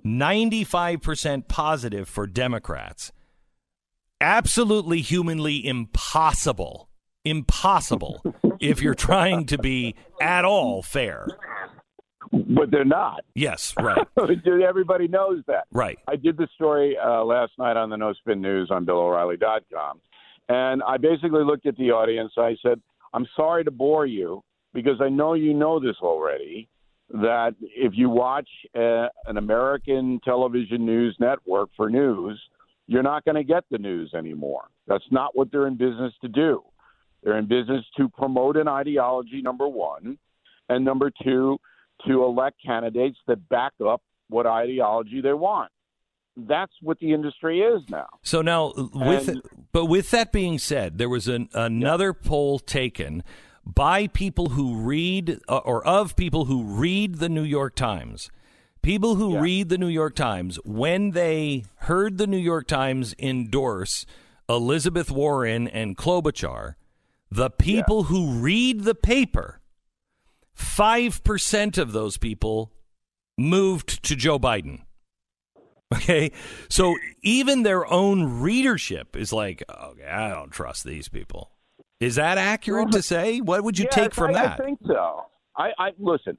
[0.04, 3.12] 95% positive for Democrats.
[4.20, 6.88] Absolutely humanly impossible.
[7.24, 8.22] Impossible
[8.60, 11.26] if you're trying to be at all fair.
[12.32, 13.24] But they're not.
[13.34, 14.06] Yes, right.
[14.16, 15.66] Everybody knows that.
[15.70, 15.98] Right.
[16.08, 20.00] I did the story uh, last night on the No Spin News on BillO'Reilly.com.
[20.48, 22.32] And I basically looked at the audience.
[22.36, 22.80] I said,
[23.14, 24.42] I'm sorry to bore you
[24.72, 26.68] because I know you know this already
[27.10, 32.40] that if you watch uh, an American television news network for news,
[32.86, 34.64] you're not going to get the news anymore.
[34.86, 36.62] That's not what they're in business to do.
[37.22, 40.18] They're in business to promote an ideology, number one,
[40.68, 41.58] and number two,
[42.06, 45.70] to elect candidates that back up what ideology they want.
[46.36, 48.06] That's what the industry is now.
[48.22, 53.22] So now, with And- but with that being said, there was an, another poll taken
[53.64, 58.30] by people who read uh, or of people who read the New York Times.
[58.80, 59.40] People who Yeah.
[59.40, 64.04] read the New York Times when they heard the New York Times endorse
[64.48, 66.74] Elizabeth Warren and Klobuchar,
[67.30, 69.60] the people who read the paper,
[70.54, 72.72] five percent of those people
[73.38, 74.82] moved to Joe Biden.
[75.94, 76.32] Okay.
[76.68, 81.50] So even their own readership is like, okay, I don't trust these people.
[82.00, 83.40] Is that accurate to say?
[83.40, 84.60] What would you Yes, take from I, that?
[84.60, 85.26] I think so.
[85.56, 86.38] I, I listen.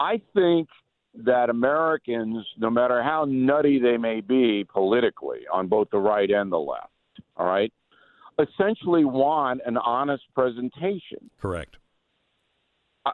[0.00, 0.68] I think
[1.14, 6.50] that Americans, no matter how nutty they may be politically on both the right and
[6.50, 6.90] the left,
[7.36, 7.72] all right,
[8.38, 11.30] essentially want an honest presentation.
[11.40, 11.76] Correct.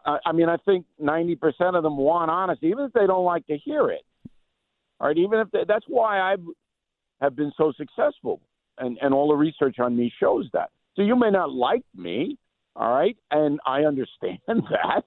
[0.07, 3.24] I- I, mean, I think ninety percent of them want honesty, even if they don't
[3.24, 4.02] like to hear it.
[5.00, 6.37] All right, even if they, that's why I
[7.20, 8.40] have been so successful,
[8.78, 10.70] and and all the research on me shows that.
[10.94, 12.38] So you may not like me,
[12.76, 15.05] all right, and I understand that,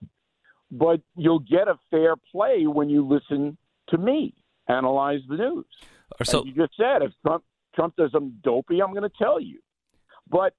[0.72, 3.58] but you'll get a fair play when you listen
[3.90, 4.34] to me
[4.68, 5.66] analyze the news.
[6.24, 7.44] So As you just said, if Trump
[7.76, 9.60] Trump does something dopey, I'm going to tell you.
[10.30, 10.54] But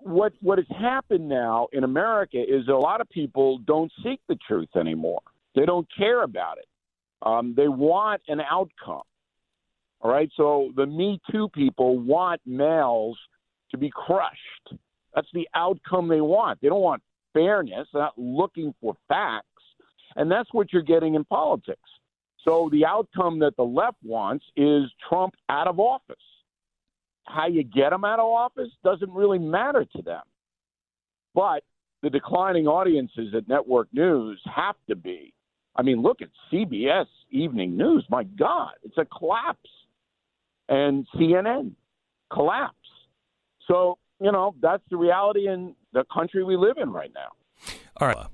[0.00, 4.36] what what has happened now in America is a lot of people don't seek the
[4.46, 5.20] truth anymore.
[5.54, 6.66] They don't care about it.
[7.22, 9.02] Um, they want an outcome.
[10.00, 13.18] All right, so the Me Too people want males
[13.70, 14.74] to be crushed.
[15.14, 16.60] That's the outcome they want.
[16.62, 17.02] They don't want
[17.34, 17.86] fairness.
[17.92, 19.46] They're not looking for facts,
[20.16, 21.80] and that's what you're getting in politics.
[22.44, 26.16] So the outcome that the left wants is Trump out of office.
[27.32, 30.22] How you get them out of office doesn't really matter to them.
[31.34, 31.62] But
[32.02, 35.32] the declining audiences at network news have to be.
[35.76, 38.04] I mean, look at CBS Evening News.
[38.10, 39.68] My God, it's a collapse.
[40.68, 41.72] And CNN
[42.32, 42.74] collapse.
[43.68, 47.28] So, you know, that's the reality in the country we live in right now.
[48.00, 48.26] all right.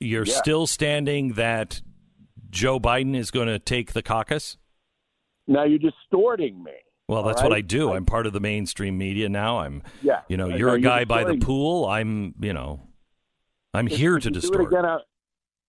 [0.00, 0.34] You're Yeah.
[0.34, 1.80] still standing that
[2.50, 4.58] Joe Biden is going to take the caucus?
[5.46, 6.72] Now you're distorting me.
[7.08, 7.52] Well, that's what.
[7.52, 7.92] I do.
[7.92, 9.58] I'm part of the mainstream media now.
[9.58, 10.22] I'm, Yeah.
[10.28, 11.84] You know, you're a guy by the pool.
[11.86, 12.80] I'm, you know,
[13.74, 14.72] I'm If- here if to you do it distort.
[14.72, 14.98] again, I-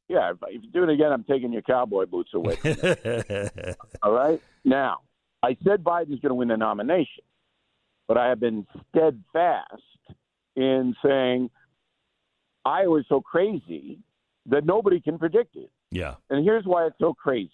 [0.07, 2.57] yeah, if, if you do it again, I'm taking your cowboy boots away.
[4.03, 4.39] All right.
[4.63, 4.99] Now,
[5.43, 7.23] I said Biden's going to win the nomination,
[8.07, 9.81] but I have been steadfast
[10.55, 11.49] in saying
[12.63, 13.99] Iowa's so crazy
[14.45, 15.71] that nobody can predict it.
[15.91, 16.15] yeah.
[16.29, 17.51] And here's why it's so crazy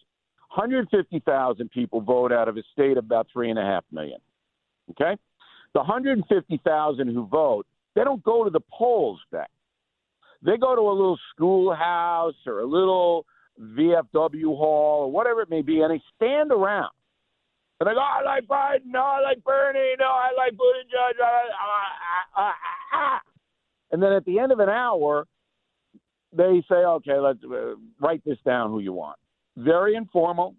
[0.55, 4.19] 150,000 people vote out of a state of about 3.5 million.
[4.91, 5.17] Okay?
[5.73, 9.49] The 150,000 who vote, they don't go to the polls, Beck.
[10.43, 13.25] They go to a little schoolhouse or a little
[13.61, 16.91] VFW hall or whatever it may be, and they stand around.
[17.79, 18.87] And they go, I like Biden.
[18.87, 19.95] No, I like Bernie.
[19.99, 21.21] No, I like Buttigieg.
[21.23, 22.53] I, I, I, I,
[22.93, 23.19] I.
[23.91, 25.27] And then at the end of an hour,
[26.33, 28.69] they say, okay, let's uh, write this down.
[28.69, 29.17] Who you want?
[29.57, 30.55] Very informal,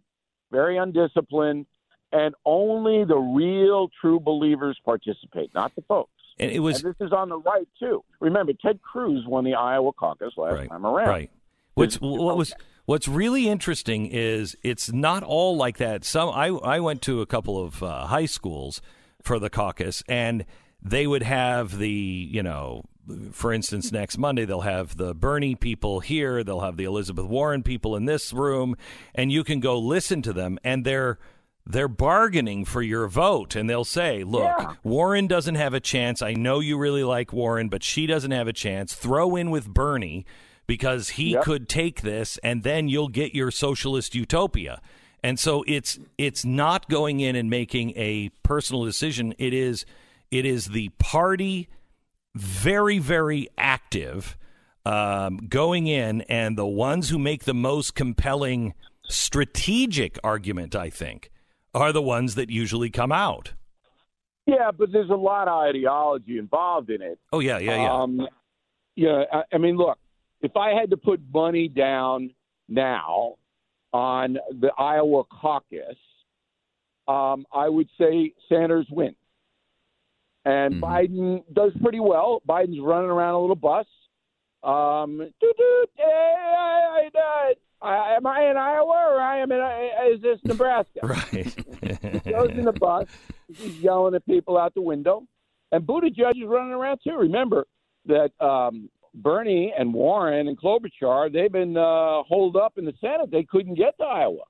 [0.51, 1.67] very undisciplined,
[2.13, 6.11] and only the real true believers participate, not the folks.
[6.39, 8.05] And it was and this is on the right too.
[8.21, 11.09] Remember, Ted Cruz won the Iowa caucus last right, time around.
[11.09, 11.31] Right.
[11.75, 12.53] What's what was
[12.85, 16.05] what's really interesting is it's not all like that.
[16.05, 18.83] Some I I went to a couple of uh, high schools
[19.23, 20.45] for the caucus, and
[20.83, 22.85] they would have the you know.
[23.33, 26.45] For instance, next Monday they'll have the Bernie people here.
[26.45, 28.77] They'll have the Elizabeth Warren people in this room,
[29.15, 30.59] and you can go listen to them.
[30.63, 31.19] And they're
[31.65, 34.75] they're bargaining for your vote and they'll say, look, Yeah.
[34.83, 36.21] Warren doesn't have a chance.
[36.21, 38.95] I know you really like Warren, but she doesn't have a chance.
[38.95, 40.27] Throw in with Bernie
[40.67, 41.45] because he Yep.
[41.45, 44.81] could take this and then you'll get your socialist utopia.
[45.23, 49.33] And so it's it's not going in and making a personal decision.
[49.39, 49.87] It is
[50.33, 51.69] it is the party
[52.35, 54.37] very very active
[54.85, 58.75] um, going in and the ones who make the most compelling
[59.09, 61.31] strategic argument i think
[61.75, 63.53] are the ones that usually come out
[64.47, 67.19] Yeah, but there's a lot of ideology involved in it.
[67.33, 68.27] oh yeah yeah yeah Um,
[68.95, 69.99] yeah, I, I mean, look,
[70.43, 72.35] if I had to put money down
[72.69, 73.37] now
[73.93, 75.97] on the Iowa caucus,
[77.09, 79.17] um, I would say Sanders wins.
[80.45, 80.81] And Mhm.
[80.81, 82.43] Biden does pretty well.
[82.49, 83.87] Biden's running around a little bus.
[84.63, 89.61] Um, doo doo, hey, I, I, I, am I in Iowa or I am in?
[90.15, 91.01] Is this Nebraska?
[91.03, 93.09] right goes in the bus.
[93.49, 95.25] He's yelling at people out the window.
[95.73, 97.17] And Buttigieg is running around too.
[97.17, 97.67] Remember
[98.07, 103.31] that um, Bernie and Warren and Klobuchar, they've been uh, holed up in the Senate.
[103.31, 104.45] They couldn't get to Iowa.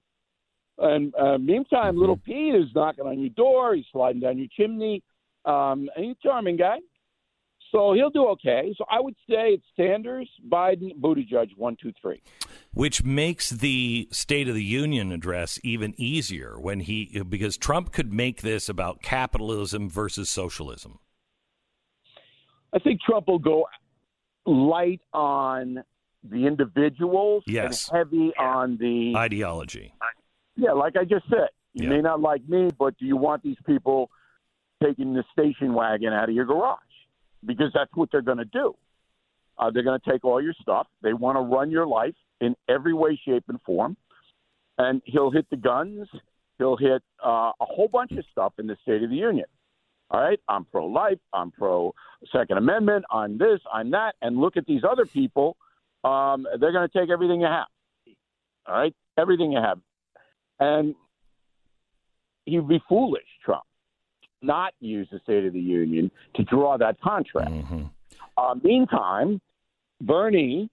[0.79, 3.75] And uh, meantime, little Pete is knocking on your door.
[3.75, 5.03] He's sliding down your chimney.
[5.45, 6.79] Um, and he's a charming guy.
[7.71, 8.75] So he'll do okay.
[8.77, 12.21] So I would say it's Sanders, Biden, Buttigieg, one, two, three.
[12.75, 18.13] which makes the State of the Union address even easier when he because Trump could
[18.13, 20.99] make this about capitalism versus socialism.
[22.75, 23.67] I think Trump will go
[24.47, 25.83] light on
[26.25, 27.89] the individuals Yes.
[27.89, 29.95] and heavy on the Ideology.
[30.57, 30.73] yeah.
[30.73, 31.89] Like I just said, you Yeah.
[31.97, 34.11] may not like me, but do you want these people
[34.83, 36.79] taking the station wagon out of your garage?
[37.45, 38.75] Because that's what they're going to do.
[39.59, 40.87] Uh, they're going to take all your stuff.
[41.03, 43.97] They want to run your life in every way, shape, and form.
[44.79, 46.09] And he'll hit the guns.
[46.59, 49.47] He'll hit uh, a whole bunch of stuff in the State of the Union.
[50.11, 51.19] All right, I'm pro life.
[51.33, 51.95] I'm pro
[52.33, 53.05] Second Amendment.
[53.11, 53.61] I'm this.
[53.73, 54.15] I'm that.
[54.21, 55.57] And look at these other people.
[56.05, 57.67] Um, they're going to take everything you have.
[58.67, 59.79] All right, everything you have.
[60.61, 60.95] And
[62.45, 63.65] he'd be foolish, Trump,
[64.43, 67.51] not use the State of the Union to draw that contract.
[67.51, 67.91] Mhm.
[68.37, 69.41] Uh, meantime,
[70.01, 70.69] Bernie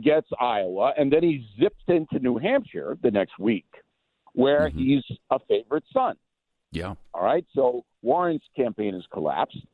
[0.00, 3.66] gets Iowa, and then he zips into New Hampshire the next week,
[4.32, 4.72] where Mhm.
[4.72, 6.16] he's a favorite son.
[6.72, 6.94] Yeah.
[7.12, 7.44] All right.
[7.54, 9.64] So Warren's campaign has collapsed.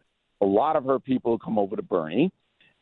[0.41, 2.31] A lot of her people come over to Bernie,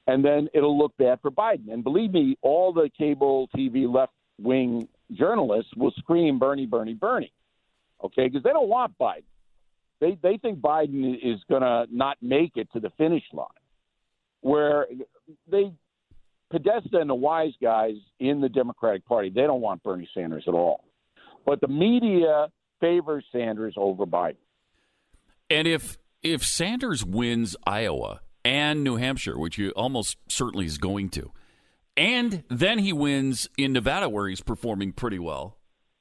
[0.06, 1.72] and then it'll look bad for Biden.
[1.72, 7.32] And believe me, all the cable TV left wing journalists will scream Bernie, Bernie, Bernie.
[8.02, 9.24] Okay, because they don't want Biden.
[10.00, 13.46] They they think Biden is going to not make it to the finish line.
[14.40, 14.86] Where
[15.50, 15.72] they
[16.50, 20.54] Podesta and the wise guys in the Democratic Party, they don't want Bernie Sanders at
[20.54, 20.84] all.
[21.44, 22.48] But the media
[22.80, 24.36] favors Sanders over Biden.
[25.50, 31.10] And if if Sanders wins Iowa and New Hampshire, which he almost certainly is going
[31.10, 31.32] to,
[31.96, 35.58] and then he wins in Nevada where he's performing pretty well,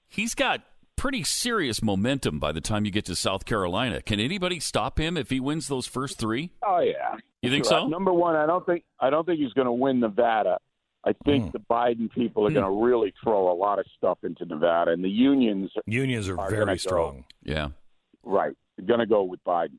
[0.08, 0.64] he's got
[0.98, 4.02] pretty serious momentum by the time you get to South Carolina.
[4.02, 6.52] Can anybody stop him if he wins those first three?
[6.66, 7.82] Oh yeah, You think Sure.
[7.82, 7.88] so?
[7.88, 10.58] Number one, I don't think I don't think he's going to win Nevada.
[11.06, 11.52] I think Hmm.
[11.52, 15.02] the Biden people are going to really throw a lot of stuff into Nevada, and
[15.04, 16.78] the unions, Unions are Are very gonna go.
[16.78, 17.70] strong, Yeah.
[18.24, 18.54] right,
[18.86, 19.78] going to go with Biden.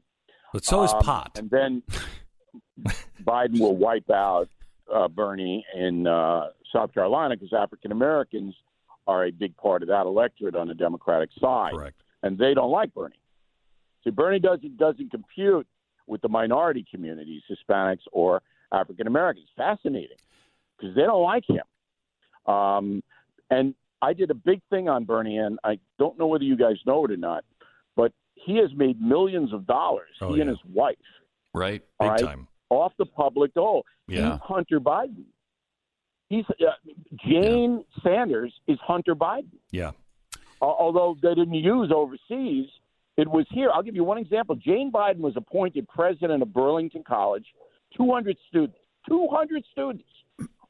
[0.55, 1.33] but so is Um, pot.
[1.39, 1.83] And then
[3.23, 4.49] Biden will wipe out
[4.93, 8.55] uh, Bernie in uh, South Carolina because African Americans
[9.09, 12.01] are a big part of that electorate on the Democratic side, Correct.
[12.23, 13.17] and they don't like Bernie.
[14.05, 15.67] See, Bernie doesn't doesn't compute
[16.07, 18.41] with the minority communities, Hispanics or
[18.73, 19.49] African Americans.
[19.57, 20.17] Fascinating
[20.79, 22.55] because they don't like him.
[22.55, 23.03] Um,
[23.51, 26.77] and I did a big thing on Bernie, and I don't know whether you guys
[26.87, 27.45] know it or not,
[27.97, 30.11] but he has made millions of dollars.
[30.21, 30.97] Oh, he and his wife
[31.55, 31.83] Right.
[31.99, 32.21] Big right.
[32.21, 32.47] time.
[32.71, 33.85] off the public dole.
[34.07, 34.33] Yeah.
[34.33, 35.25] He's Hunter Biden.
[36.29, 36.73] He's uh,
[37.27, 39.47] Jane Sanders is Hunter Biden.
[39.71, 39.93] Yeah.
[40.63, 42.67] Al- Although they didn't use overseas,
[43.17, 43.71] it was here.
[43.73, 44.55] I'll give you one example.
[44.55, 47.47] Jane Biden was appointed president of Burlington College,
[47.97, 48.77] 200 students,
[49.09, 50.05] 200 students,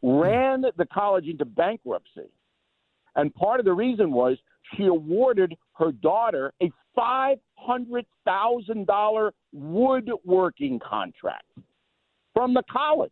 [0.03, 2.31] ran the college into bankruptcy.
[3.17, 4.39] And part of the reason was
[4.77, 11.45] she awarded her daughter a $500,000 woodworking contract
[12.35, 13.11] from the college.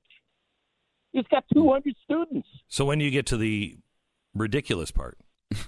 [1.16, 2.46] He's got 200 students.
[2.68, 3.78] So when you get to the
[4.34, 5.16] ridiculous part,
[5.50, 5.64] Here's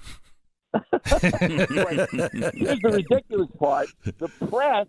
[2.83, 4.87] the ridiculous part the press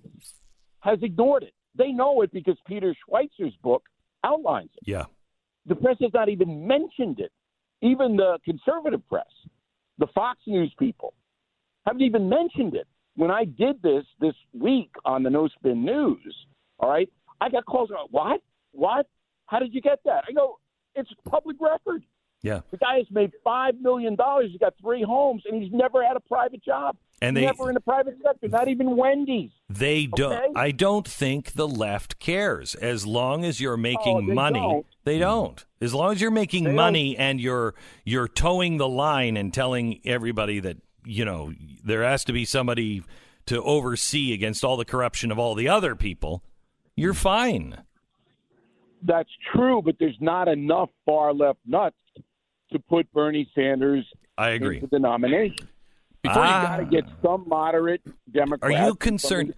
[0.82, 1.54] has ignored it.
[1.76, 3.84] They know it because Peter Schweizer's book
[4.26, 4.84] outlines it.
[4.86, 5.06] yeah,
[5.66, 7.32] The press has not even mentioned it.
[7.82, 9.32] Even the conservative press,
[9.98, 11.14] the Fox News people,
[11.86, 12.88] haven't even mentioned it.
[13.16, 16.36] When I did this this week on the No Spin News,
[16.80, 17.08] all right,
[17.40, 17.92] I got calls.
[17.92, 18.42] About, what?
[18.72, 19.08] What?
[19.50, 20.24] How did you get that?
[20.28, 20.60] I go,
[20.96, 22.04] it's public record.
[22.44, 24.50] yeah, The guy has made five million dollars.
[24.52, 26.96] He's got three homes, and he's never had a private job.
[27.22, 29.52] And they- never in the private sector, not even Wendy's.
[29.70, 30.32] they don't.
[30.34, 30.48] Okay.
[30.56, 34.60] I don't think the left cares as long as you're making Oh, they money.
[34.60, 34.86] don't.
[35.04, 35.66] They don't.
[35.82, 37.74] As long as you're making They money and you're
[38.06, 41.52] you're toeing the line and telling everybody that you know
[41.84, 43.04] there has to be somebody
[43.48, 46.44] to oversee against all the corruption of all the other people,
[46.96, 47.84] you're fine.
[49.04, 51.96] That's true, but there's not enough far left nuts
[52.72, 54.06] to put Bernie Sanders
[54.38, 54.76] I agree.
[54.78, 55.68] into the nomination.
[56.22, 56.64] Before you Ah.
[56.68, 58.64] Got to get some moderate Democrats.
[58.76, 59.54] Are you concerned?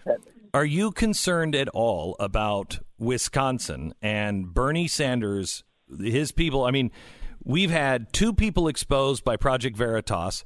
[0.53, 5.63] Are you concerned at all about Wisconsin and Bernie Sanders,
[5.99, 6.63] his people?
[6.65, 6.91] I mean,
[7.43, 10.43] we've had two people exposed by Project Veritas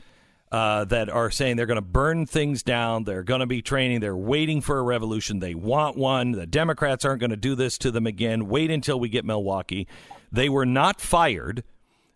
[0.52, 3.04] uh, that are saying they're going to burn things down.
[3.04, 4.00] They're going to be training.
[4.00, 5.40] They're waiting for a revolution.
[5.40, 6.32] They want one.
[6.32, 8.48] The Democrats aren't going to do this to them again.
[8.48, 9.88] Wait until we get Milwaukee.
[10.32, 11.64] They were not fired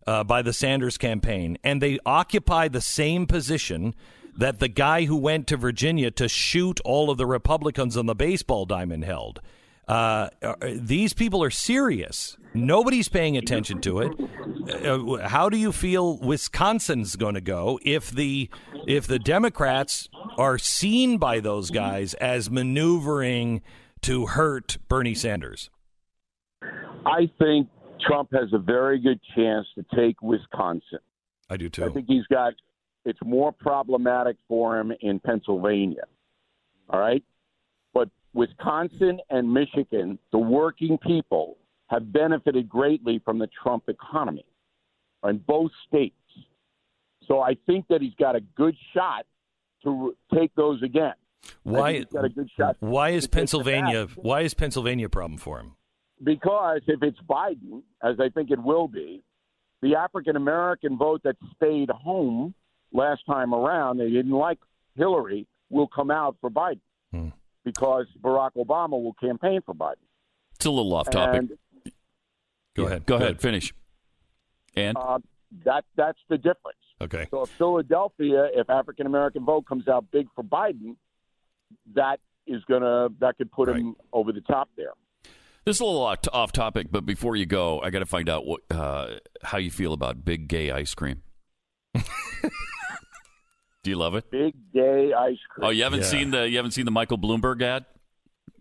[0.06, 3.94] uh, by the Sanders campaign, and they occupy the same position
[4.38, 8.16] that the guy who went to Virginia to shoot all of the Republicans on the
[8.16, 9.42] baseball diamond held.
[9.90, 10.30] Uh,
[10.76, 12.38] these people are serious.
[12.54, 14.86] Nobody's paying attention to it.
[14.86, 18.50] Uh, how do you feel Wisconsin's going to go if the
[18.86, 23.62] if the Democrats are seen by those guys as maneuvering
[24.02, 25.72] to hurt Bernie Sanders?
[26.62, 27.68] I think
[28.08, 31.00] Trump has a very good chance to take Wisconsin.
[31.50, 31.86] I do too.
[31.86, 32.54] I think he's got
[33.06, 36.04] it's more problematic for him in Pennsylvania.
[36.92, 37.24] All right?
[38.34, 41.58] Wisconsin and Michigan, the working people
[41.88, 44.46] have benefited greatly from the Trump economy
[45.28, 46.16] in both states.
[47.28, 49.26] So I think that he's got a good shot
[49.84, 51.14] to take those again.
[51.64, 51.94] Why?
[51.94, 54.08] he's got a good shot Why is to take them Pennsylvania?
[54.16, 55.76] Why is Pennsylvania a problem for him?
[56.24, 59.24] because if it's Biden, as I think it will be,
[59.82, 62.54] the African American vote that stayed home
[62.92, 64.60] last time around, they didn't like
[64.96, 67.30] Hillary, will come out for Biden Hmm.
[67.64, 69.96] Because Barack Obama will campaign for Biden.
[70.56, 71.40] It's a little off topic.
[71.40, 71.52] And
[72.76, 73.06] Go ahead.
[73.06, 73.42] Go ahead.
[73.42, 73.74] Finish.
[74.76, 75.20] And uh,
[75.66, 76.78] that that's the difference.
[77.02, 77.28] Okay.
[77.32, 80.96] So if Philadelphia, if African American vote comes out big for Biden,
[81.96, 84.92] that is gonna that could put him over the top there.
[85.66, 88.30] this is a little off- off topic, but before you go, I got to find
[88.30, 91.24] out what uh, how you feel about big gay ice cream.
[93.84, 94.30] Do you love it?
[94.30, 95.66] Big gay ice cream.
[95.68, 96.06] Oh, you haven't Yeah.
[96.06, 97.86] seen the you haven't seen the Michael Bloomberg ad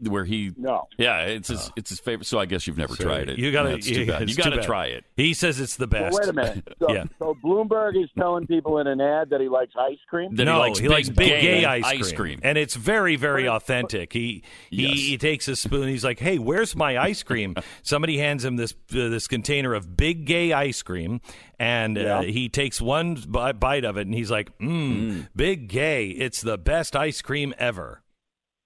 [0.03, 0.89] where he No.
[0.99, 2.27] yeah it's his it's his favorite.
[2.27, 3.39] So I guess you've never So tried it.
[3.39, 3.71] You got to.
[3.71, 4.29] That's too bad.
[4.29, 5.05] You got to try it.
[5.17, 6.19] He says it's the Well, best.
[6.21, 6.69] wait a minute.
[6.79, 7.05] So, Yeah.
[7.19, 10.35] so Bloomberg is telling people in an ad that he likes ice cream.
[10.37, 12.39] That no, he likes big, big gay, ice, cream.
[12.43, 14.13] and it's very, very authentic.
[14.13, 14.93] He he, Yes.
[14.99, 15.89] he takes a spoon.
[15.89, 19.97] He's like, "Hey, where's my ice cream?" Somebody hands him this uh, this container of
[19.97, 21.21] big gay ice cream,
[21.59, 22.23] and uh, Yeah.
[22.23, 26.09] he takes one bi- bite of it, and he's like, "Mmm, big gay.
[26.09, 28.03] It's the best ice cream ever."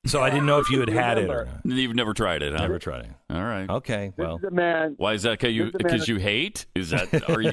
[0.04, 1.76] So I didn't know if you had had it or not.
[1.76, 2.62] You've never tried it, huh?
[2.62, 3.10] Never tried it.
[3.30, 3.70] All right.
[3.70, 4.94] Okay, This well, is a man.
[4.96, 5.38] Why is that?
[5.38, 6.66] Because you This is a man- because you hate?
[6.74, 7.52] Is that are you?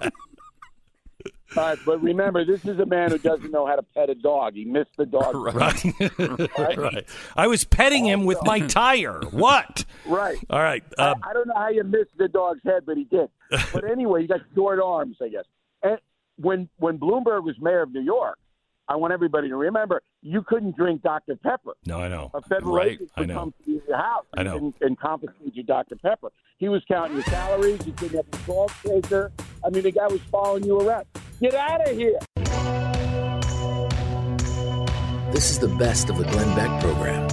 [1.56, 4.14] All right, but remember, this is a man who doesn't know how to pet a
[4.14, 4.54] dog.
[4.54, 5.34] He missed the dog.
[5.34, 7.04] right, right.
[7.36, 9.20] I was petting him with my tire.
[9.32, 9.84] What?
[10.06, 10.38] Right.
[10.48, 10.84] All right.
[10.96, 13.28] Uh, I, I don't know how you missed the dog's head, but he did.
[13.72, 15.44] But anyway, he got short arms, I guess.
[15.82, 15.98] And
[16.36, 18.38] when when Bloomberg was mayor of New York,
[18.90, 21.36] I want everybody to remember you couldn't drink Dr.
[21.36, 21.74] Pepper.
[21.86, 22.30] no, I know.
[22.34, 23.34] A federal Right, agent I would know.
[23.38, 24.56] come to your house I know.
[24.56, 25.94] And, and confiscate your Dr.
[25.94, 26.30] Pepper.
[26.58, 27.86] He was counting your calories.
[27.86, 29.30] You couldn't have a salt shaker.
[29.64, 31.06] I mean, the guy was following you around.
[31.40, 32.18] Get out of here.
[35.32, 37.28] This is the best of the Glenn Beck program.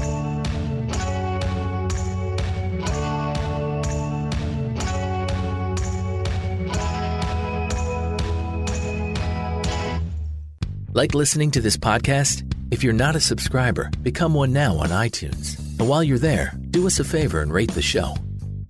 [10.97, 12.41] Like listening to this podcast?
[12.71, 15.59] If you're not a subscriber, become one now on iTunes.
[15.77, 18.15] And while you're there, do us a favor and rate the show.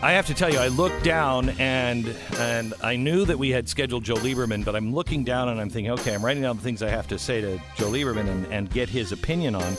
[0.01, 3.69] I have to tell you, I looked down and and I knew that we had
[3.69, 6.63] scheduled Joe Lieberman, but I'm looking down and I'm thinking, okay, I'm writing down the
[6.63, 9.77] things I have to say to Joe Lieberman and, and get his opinion on.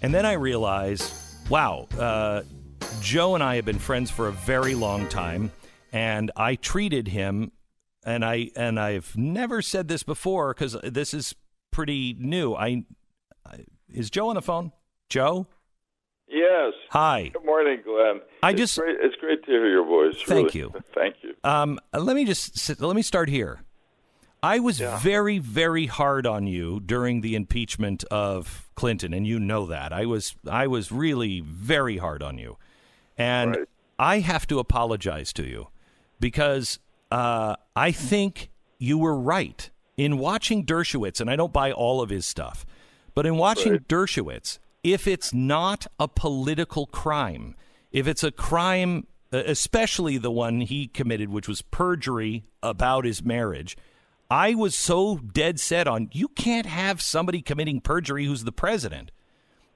[0.00, 2.44] And then I realize, wow, uh,
[3.02, 5.52] Joe and I have been friends for a very long time,
[5.92, 7.52] and I treated him,
[8.06, 11.34] and I and I've never said this before because this is
[11.74, 12.54] pretty new.
[12.54, 12.84] I,
[13.44, 14.70] I is Joe on the phone?
[15.08, 15.46] Joe.
[16.28, 16.72] Yes.
[16.90, 17.30] Hi.
[17.34, 18.20] Good morning, Glenn.
[18.42, 20.14] I it's just great, it's great to hear your voice.
[20.24, 20.58] Thank really.
[20.58, 20.74] you.
[20.94, 21.34] Thank you.
[21.42, 23.60] Um, let me just let me start here.
[24.42, 24.98] I was Yeah.
[24.98, 29.92] very, very hard on you during the impeachment of Clinton, and you know that.
[29.92, 32.56] I was I was really very hard on you,
[33.18, 33.68] and Right.
[33.98, 35.68] I have to apologize to you
[36.20, 36.78] because
[37.10, 42.10] uh, I think you were right in watching Dershowitz, and I don't buy all of
[42.10, 42.66] his stuff,
[43.14, 43.88] but in watching Right.
[43.88, 47.54] Dershowitz, if it's not a political crime,
[47.92, 53.76] if it's a crime, especially the one he committed, which was perjury about his marriage,
[54.30, 59.10] I was so dead set on you can't have somebody committing perjury who's the president.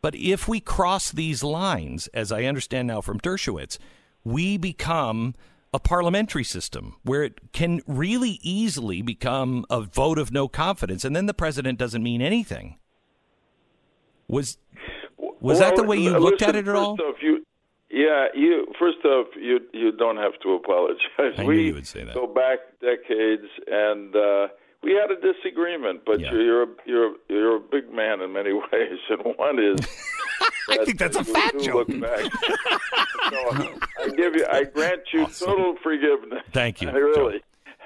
[0.01, 3.79] But if we cross these lines, as I understand now from Dershowitz,
[4.25, 5.35] we become
[5.75, 11.15] a parliamentary system where it can really easily become a vote of no confidence, and
[11.15, 12.79] then the president doesn't mean anything.
[14.29, 14.59] Was
[15.41, 16.93] was that the way you looked listen, at it at all?
[17.01, 17.45] Off, you,
[17.91, 18.67] yeah, you.
[18.79, 21.35] First off, you you don't have to apologize.
[21.39, 22.15] I knew we you would say that.
[22.15, 24.49] go back decades, and uh,
[24.83, 26.03] we had a disagreement.
[26.05, 26.33] But Yeah.
[26.33, 29.81] you're you're a, you're you're a big man in many ways, and one is.
[30.69, 31.89] I think that's a fat joke.
[33.31, 36.43] I give you, I grant you total forgiveness.
[36.53, 37.41] Thank you, I really,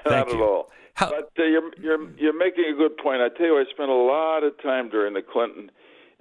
[0.05, 0.43] Thank not you.
[0.43, 0.69] at all.
[0.95, 3.21] How- but uh, you're you're you're making a good point.
[3.21, 5.71] I tell you, I spent a lot of time during the Clinton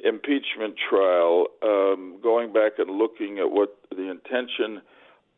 [0.04, 4.82] impeachment trial, um, going back and looking at what the intention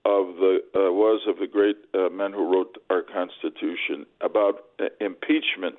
[0.06, 4.84] of the uh, was of the great uh, men who wrote our Constitution about uh,
[5.00, 5.76] impeachment,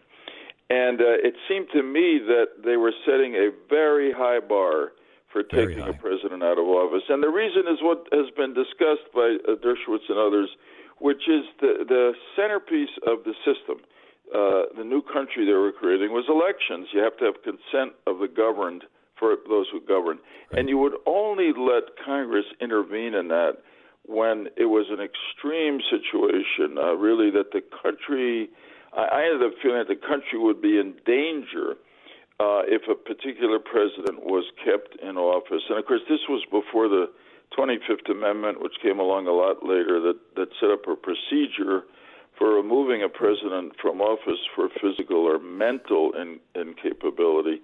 [0.70, 4.92] and uh, it seemed to me that they were setting a very high bar
[5.36, 7.04] for taking a president out of office.
[7.10, 10.48] And the reason is what has been discussed by uh, Dershowitz and others,
[11.00, 13.84] which is the the centerpiece of the system.
[14.32, 16.88] Uh, the new country they were creating was elections.
[16.94, 18.86] You have to have consent of the governed
[19.20, 20.20] for those who govern,
[20.56, 23.60] and you would only let Congress intervene in that
[24.08, 28.50] when it was an extreme situation, uh, really that the country.
[28.96, 31.76] I, I had the feeling that the country would be in danger
[32.40, 35.64] uh, if a particular president was kept in office.
[35.70, 37.08] And of course, this was before the
[37.58, 41.88] 25th Amendment, which came along a lot later, that, that set up a procedure
[42.38, 47.62] for removing a president from office for physical or mental in, incapability.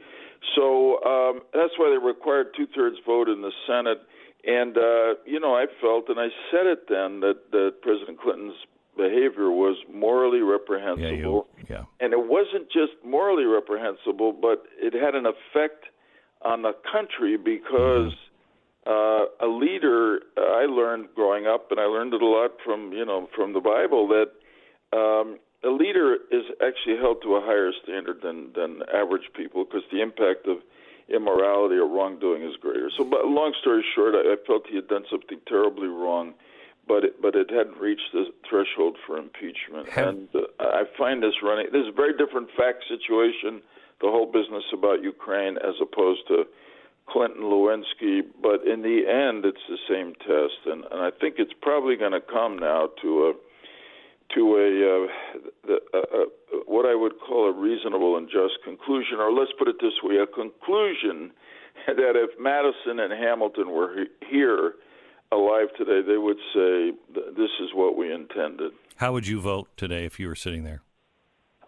[0.56, 4.00] So um, that's why they required two thirds vote in the Senate.
[4.46, 8.56] And, uh, you know, I felt, and I said it then, that, that President Clinton's
[8.98, 11.84] behavior was morally Yeah, reprehensible you, yeah.
[12.00, 15.86] and it wasn't just morally reprehensible, but it had an effect
[16.42, 18.14] on the country because
[18.88, 20.22] uh, a leader.
[20.38, 23.54] Uh, I learned growing up, and I learned it a lot from you know from
[23.54, 24.30] the Bible that
[24.98, 29.84] um, a leader is actually held to a higher standard than than average people because
[29.92, 30.58] the impact of
[31.10, 32.90] immorality or wrongdoing is greater.
[32.98, 36.34] So, but long story short, I, I felt he had done something terribly wrong,
[36.92, 39.88] but it, but it hadn't reached the threshold for impeachment.
[39.96, 41.68] And uh, I find this running.
[41.72, 43.62] This is a very different fact situation.
[44.02, 46.44] The whole business about Ukraine as opposed to
[47.08, 51.54] Clinton Lewinsky, but in the end, it's the same test, and, and I think it's
[51.62, 53.34] probably going to come now to a
[54.36, 55.08] to a uh,
[55.68, 56.26] the, uh, uh,
[56.68, 60.18] what I would call a reasonable and just conclusion, or let's put it this way:
[60.18, 61.32] a conclusion
[61.88, 64.76] that if Madison and Hamilton were he- here
[65.32, 68.72] alive today, they would say this is what we intended.
[68.98, 70.82] How would you vote today if you were sitting there?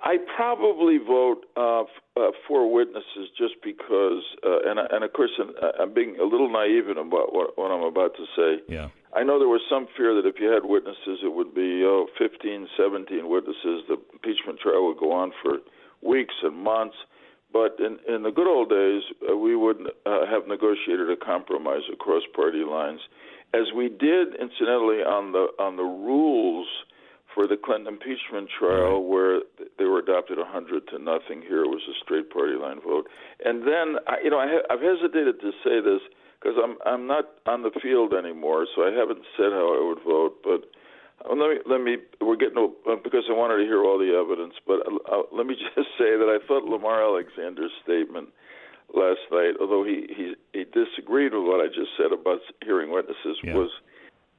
[0.03, 1.87] I probably vote uh, f-
[2.17, 6.51] uh, for witnesses just because, uh, and and of course, uh, I'm being a little
[6.51, 8.63] naive in about what, what I'm about to say.
[8.67, 8.89] Yeah.
[9.15, 12.07] I know there was some fear that if you had witnesses, it would be oh,
[12.19, 13.87] 15, 17 witnesses.
[13.87, 15.59] The impeachment trial would go on for
[16.01, 16.97] weeks and months.
[17.53, 21.83] But in, in the good old days, uh, we would uh, have negotiated a compromise
[21.93, 22.99] across party lines,
[23.53, 26.67] as we did, incidentally, on the on the rules
[27.33, 29.41] for the Clinton impeachment trial, where
[29.77, 31.41] they were adopted 100 to nothing.
[31.41, 33.09] Here it was a straight party line vote.
[33.43, 36.01] And then, I, you know, I ha- I've hesitated to say this
[36.37, 40.03] because I'm I'm not on the field anymore, so I haven't said how I would
[40.03, 40.43] vote.
[40.43, 40.69] But
[41.25, 43.97] uh, let me let me we're getting to, uh, because I wanted to hear all
[43.97, 44.53] the evidence.
[44.67, 48.29] But uh, let me just say that I thought Lamar Alexander's statement
[48.93, 53.37] last night, although he he he disagreed with what I just said about hearing witnesses,
[53.43, 53.55] Yeah.
[53.55, 53.69] was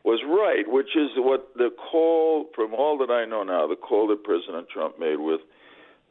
[0.05, 4.07] was right, which is what the call, from all that I know now, the call
[4.09, 5.40] that President Trump made with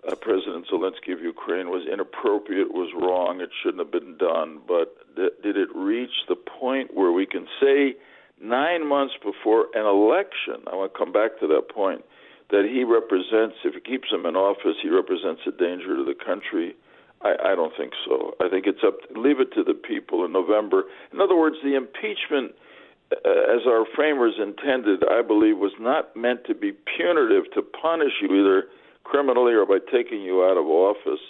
[0.08, 4.60] uh, President Zelensky of Ukraine was inappropriate, was wrong, it shouldn't have been done.
[4.68, 7.96] But th- did it reach the point where we can say
[8.42, 12.04] nine months before an election, I want to come back to that point,
[12.50, 16.16] that he represents, if he keeps him in office, he represents a danger to the
[16.16, 16.76] country?
[17.24, 18.36] I, I don't think so.
[18.40, 18.96] I think it's up.
[19.08, 20.84] To, leave it to the people in November.
[21.12, 22.54] In other words, the impeachment,
[23.12, 28.14] uh, as our framers intended, I believe, was not meant to be punitive to punish
[28.22, 28.68] you either
[29.04, 31.22] criminally or by taking you out of office.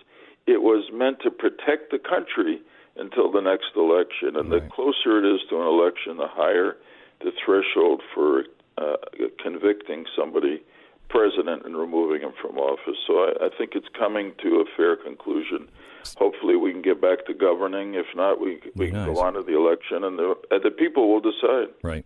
[0.46, 2.62] It was meant to protect the country
[2.98, 4.36] until the next election.
[4.36, 4.62] And right.
[4.62, 6.76] the closer it is to an election, the higher
[7.22, 8.44] the threshold for
[8.78, 8.98] uh,
[9.42, 10.62] convicting somebody
[11.10, 12.98] president and removing him from office.
[13.08, 15.70] So I, I think it's coming to a fair conclusion.
[16.18, 17.94] Hopefully, we can get back to governing.
[17.94, 19.06] If not, we we nice.
[19.06, 21.74] can go on to the election, and the and the people will decide.
[21.82, 22.06] Right.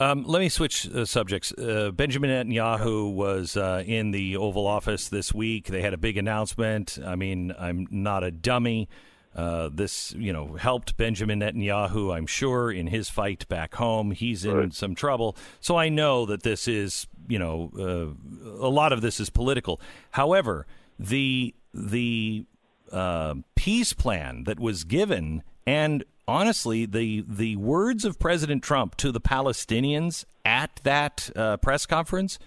[0.00, 1.52] Um, let me switch uh, subjects.
[1.52, 5.66] Uh, Benjamin Netanyahu was uh, in the Oval Office this week.
[5.66, 6.98] They had a big announcement.
[7.04, 8.88] I mean, I'm not a dummy.
[9.34, 14.12] Uh, this, you know, helped Benjamin Netanyahu, I'm sure, in his fight back home.
[14.12, 14.72] He's in right.
[14.72, 15.36] some trouble.
[15.60, 19.80] So I know that this is, you know, uh, a lot of this is political.
[20.12, 20.66] However,
[20.98, 22.46] the the
[22.92, 29.12] uh, peace plan that was given and honestly, the the words of President Trump to
[29.12, 32.38] the Palestinians at that uh, press conference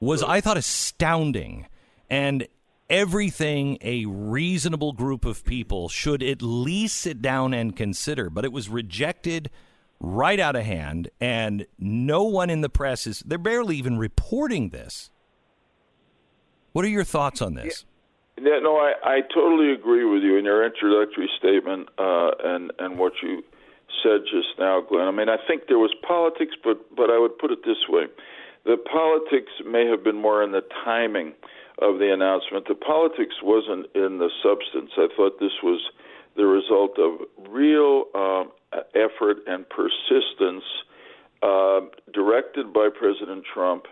[0.00, 1.66] was, I thought, astounding,
[2.10, 2.46] and
[2.88, 8.30] everything a reasonable group of people should at least sit down and consider.
[8.30, 9.50] But it was rejected
[10.00, 13.20] right out of hand, and no one in the press is.
[13.20, 15.10] They're barely even reporting this.
[16.72, 17.84] What are your thoughts on this?
[17.86, 17.92] Yeah.
[18.38, 22.98] Yeah, no, I, I totally agree with you in your introductory statement uh, and and
[22.98, 23.42] what you
[24.02, 25.08] said just now, Glenn.
[25.08, 28.04] I mean, I think there was politics, but but I would put it this way:
[28.66, 31.32] the politics may have been more in the timing
[31.78, 32.66] of the announcement.
[32.68, 34.90] The politics wasn't in the substance.
[34.96, 35.80] I thought this was
[36.36, 38.52] the result of real um,
[38.94, 40.64] effort and persistence
[41.42, 41.80] uh,
[42.12, 43.86] directed by President Trump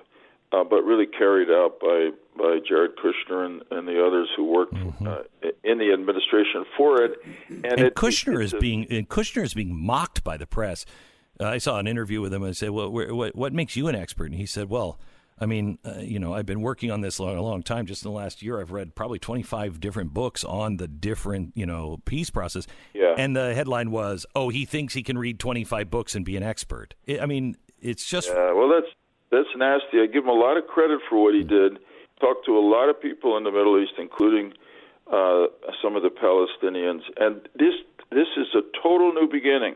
[0.55, 4.75] uh, but really carried out by by Jared Kushner and, and the others who worked
[4.75, 5.07] mm-hmm.
[5.07, 7.19] uh, in the administration for it.
[7.49, 10.47] And, and it, Kushner it, is a, being and Kushner is being mocked by the
[10.47, 10.85] press.
[11.41, 13.89] Uh, I saw an interview with him and I said, "Well, what what makes you
[13.89, 14.99] an expert?" And he said, "Well."
[15.39, 17.87] I mean, uh, you know, I've been working on this long, a long time.
[17.87, 21.67] Just in the last year, I've read probably 25 different books on the different, you
[21.67, 22.67] know, peace process.
[22.93, 23.15] Yeah.
[23.19, 26.43] And the headline was, "Oh, he thinks he can read 25 books and be an
[26.43, 28.29] expert." I mean, it's just.
[28.29, 28.53] Yeah.
[28.53, 28.93] Well, that's
[29.31, 30.01] that's nasty.
[30.01, 31.79] I give him a lot of credit for what he did.
[32.21, 34.53] Talked to a lot of people in the Middle East, including
[35.11, 35.47] uh,
[35.83, 37.75] some of the Palestinians, and this
[38.11, 39.75] this is a total new beginning,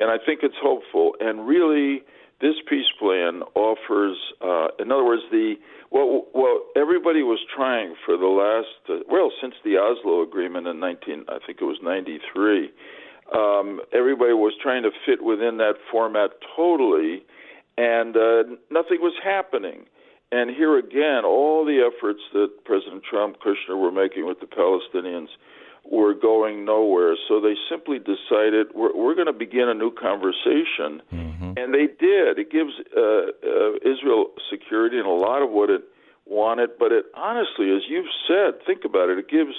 [0.00, 1.14] and I think it's hopeful.
[1.20, 2.02] And really,
[2.44, 5.54] this peace plan offers, uh, in other words, the
[5.90, 10.78] well, well, everybody was trying for the last uh, well since the Oslo Agreement in
[10.78, 12.70] 19, I think it was 93.
[13.32, 17.24] Um, everybody was trying to fit within that format totally
[17.76, 19.86] and uh, nothing was happening.
[20.32, 25.28] And here again, all the efforts that President Trump, Kushner were making with the Palestinians
[25.90, 27.16] were going nowhere.
[27.28, 31.52] So they simply decided we're, we're going to begin a new conversation, mm-hmm.
[31.56, 32.38] and they did.
[32.38, 35.82] It gives uh, uh, Israel security and a lot of what it
[36.26, 39.18] wanted, but it honestly, as you've said, think about it.
[39.18, 39.54] It gives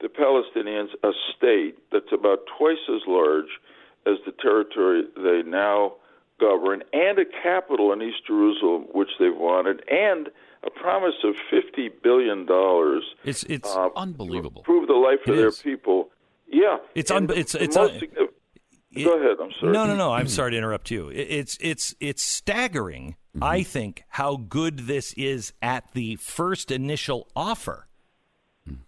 [0.00, 3.58] the Palestinians a state that's about twice as large
[4.06, 5.94] as the territory they now
[6.40, 10.28] govern, and a capital in East Jerusalem, which they've wanted, and
[10.66, 13.04] a promise of fifty billion dollars.
[13.24, 14.62] It's it's uh, unbelievable.
[14.62, 16.10] Improve the life of their people.
[16.46, 17.76] Yeah, it's un- it's it's.
[17.76, 19.38] Un- it, Go ahead.
[19.42, 19.72] I'm sorry.
[19.72, 20.12] No, no, no.
[20.12, 21.08] I'm sorry to interrupt you.
[21.08, 23.16] It's it's it's staggering.
[23.34, 23.42] Mm-hmm.
[23.42, 27.88] I think how good this is at the first initial offer,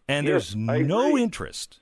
[0.08, 1.80] and yes, there's no interest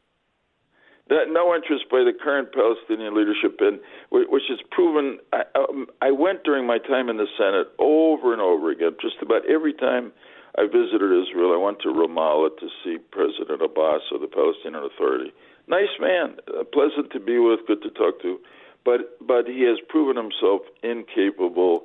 [1.09, 3.79] that no interest by the current Palestinian leadership, in
[4.11, 5.19] which has proven.
[5.33, 8.97] I, um, I went during my time in the Senate over and over again.
[9.01, 10.13] Just about every time
[10.57, 15.33] I visited Israel, I went to Ramallah to see President Abbas of the Palestinian Authority.
[15.69, 18.39] Nice man, uh, pleasant to be with, good to talk to,
[18.85, 21.85] but but he has proven himself incapable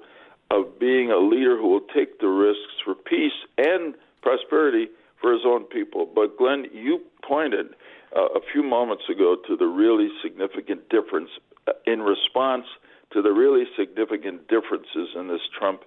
[0.51, 4.87] of being a leader who will take the risks for peace and prosperity
[5.21, 6.07] for his own people.
[6.13, 7.67] But Glenn, you pointed
[8.15, 11.29] uh, a few moments ago to the really significant difference
[11.67, 12.65] uh, in response
[13.13, 15.81] to the really significant differences in this Trump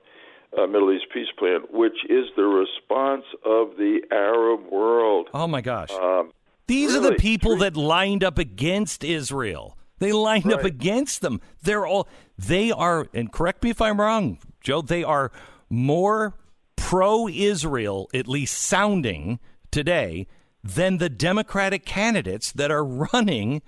[0.59, 5.29] uh, Middle East peace plan, which is the response of the Arab world.
[5.33, 5.91] Oh my gosh!
[5.93, 6.33] Um,
[6.67, 9.77] These really, are the people that lined up against Israel.
[9.99, 11.41] They lined up against them.
[11.63, 15.31] They're all they are and correct me if I'm wrong, Joe, they are
[15.71, 16.35] more
[16.77, 19.39] pro Israel, at least sounding
[19.71, 20.27] today,
[20.63, 23.63] than the Democratic candidates that are running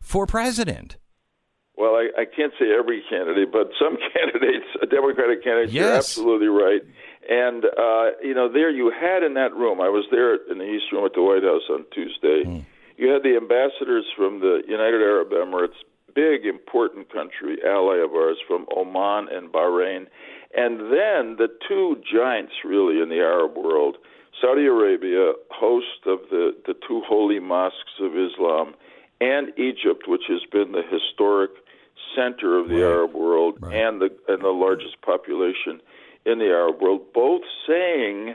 [0.00, 0.96] for president.
[1.76, 6.82] Well, I, I can't say every candidate, but some candidates, Democratic candidates, you're absolutely right.
[7.28, 9.80] And uh, you know, there you had in that room.
[9.80, 12.64] I was there in the East Room at the White House on Tuesday.
[12.96, 15.78] You had the ambassadors from the United Arab Emirates,
[16.14, 20.08] big important country, ally of ours, from Oman and Bahrain,
[20.56, 23.98] and then the two giants really in the Arab world,
[24.40, 28.74] Saudi Arabia, host of the the two holy mosques of Islam,
[29.20, 31.50] and Egypt, which has been the historic
[32.14, 35.80] center of the Arab world and the and the largest population
[36.24, 38.34] in the Arab world, both saying,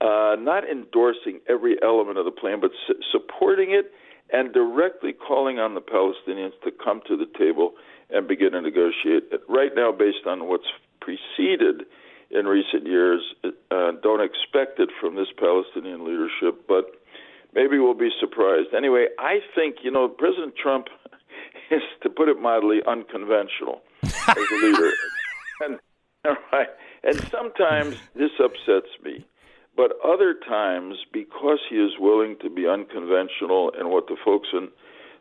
[0.00, 3.92] uh, not endorsing every element of the plan, but su- supporting it
[4.32, 7.72] and directly calling on the Palestinians to come to the table
[8.10, 9.30] and begin to negotiate.
[9.48, 11.84] Right now, based on what's preceded
[12.32, 16.96] in recent years, uh, don't expect it from this Palestinian leadership, but
[17.54, 18.74] maybe we'll be surprised.
[18.76, 20.86] Anyway, I think, you know, President Trump
[21.70, 24.92] is, to put it mildly, unconventional as a leader.
[25.60, 25.78] and,
[26.24, 26.68] all right,
[27.04, 29.26] and sometimes this upsets me.
[29.76, 34.68] But other times, because he is willing to be unconventional and what the folks in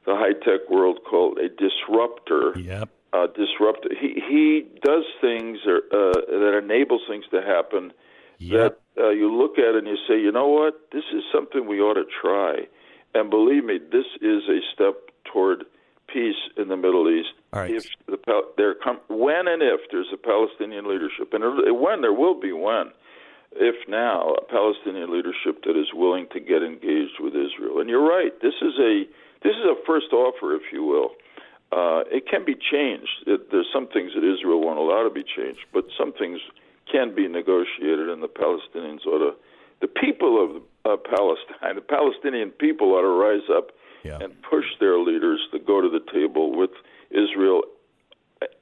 [0.06, 2.90] the high tech world call a disruptor, Yep.
[3.14, 3.88] Uh, disrupt.
[4.00, 7.94] He he does things or, uh, that enables things to happen
[8.42, 8.82] Yep.
[8.98, 11.80] that uh, you look at and you say, you know what, this is something we
[11.80, 12.66] ought to try.
[13.14, 14.96] And believe me, this is a step
[15.32, 15.66] toward
[16.12, 17.30] peace in the Middle East.
[17.54, 17.70] Right.
[17.70, 18.18] If the
[18.58, 21.44] there come when and if there's a Palestinian leadership, and
[21.80, 22.90] when there will be when,
[23.54, 27.80] if now a Palestinian leadership that is willing to get engaged with Israel.
[27.80, 29.04] And you're right, this is a
[29.44, 31.12] this is a first offer, if you will.
[31.72, 33.24] Uh, it can be changed.
[33.28, 36.40] It, there's some things that Israel won't allow to be changed, but some things
[36.92, 39.32] can be negotiated, and the Palestinians ought to,
[39.80, 40.50] the people of
[40.84, 43.72] uh, Palestine, the Palestinian people ought to rise up
[44.04, 44.18] Yeah.
[44.22, 46.72] and push their leaders to go to the table with
[47.12, 47.62] Israel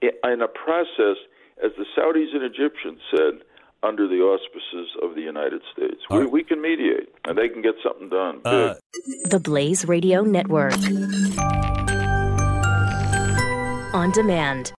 [0.01, 1.17] in a process,
[1.63, 3.33] as the Saudis and Egyptians said,
[3.81, 6.01] under the auspices of the United States.
[6.09, 8.41] We, we can mediate, and they can get something done.
[8.43, 8.75] Uh,
[9.25, 10.73] The Blaze Radio Network.
[13.91, 14.71] On demand.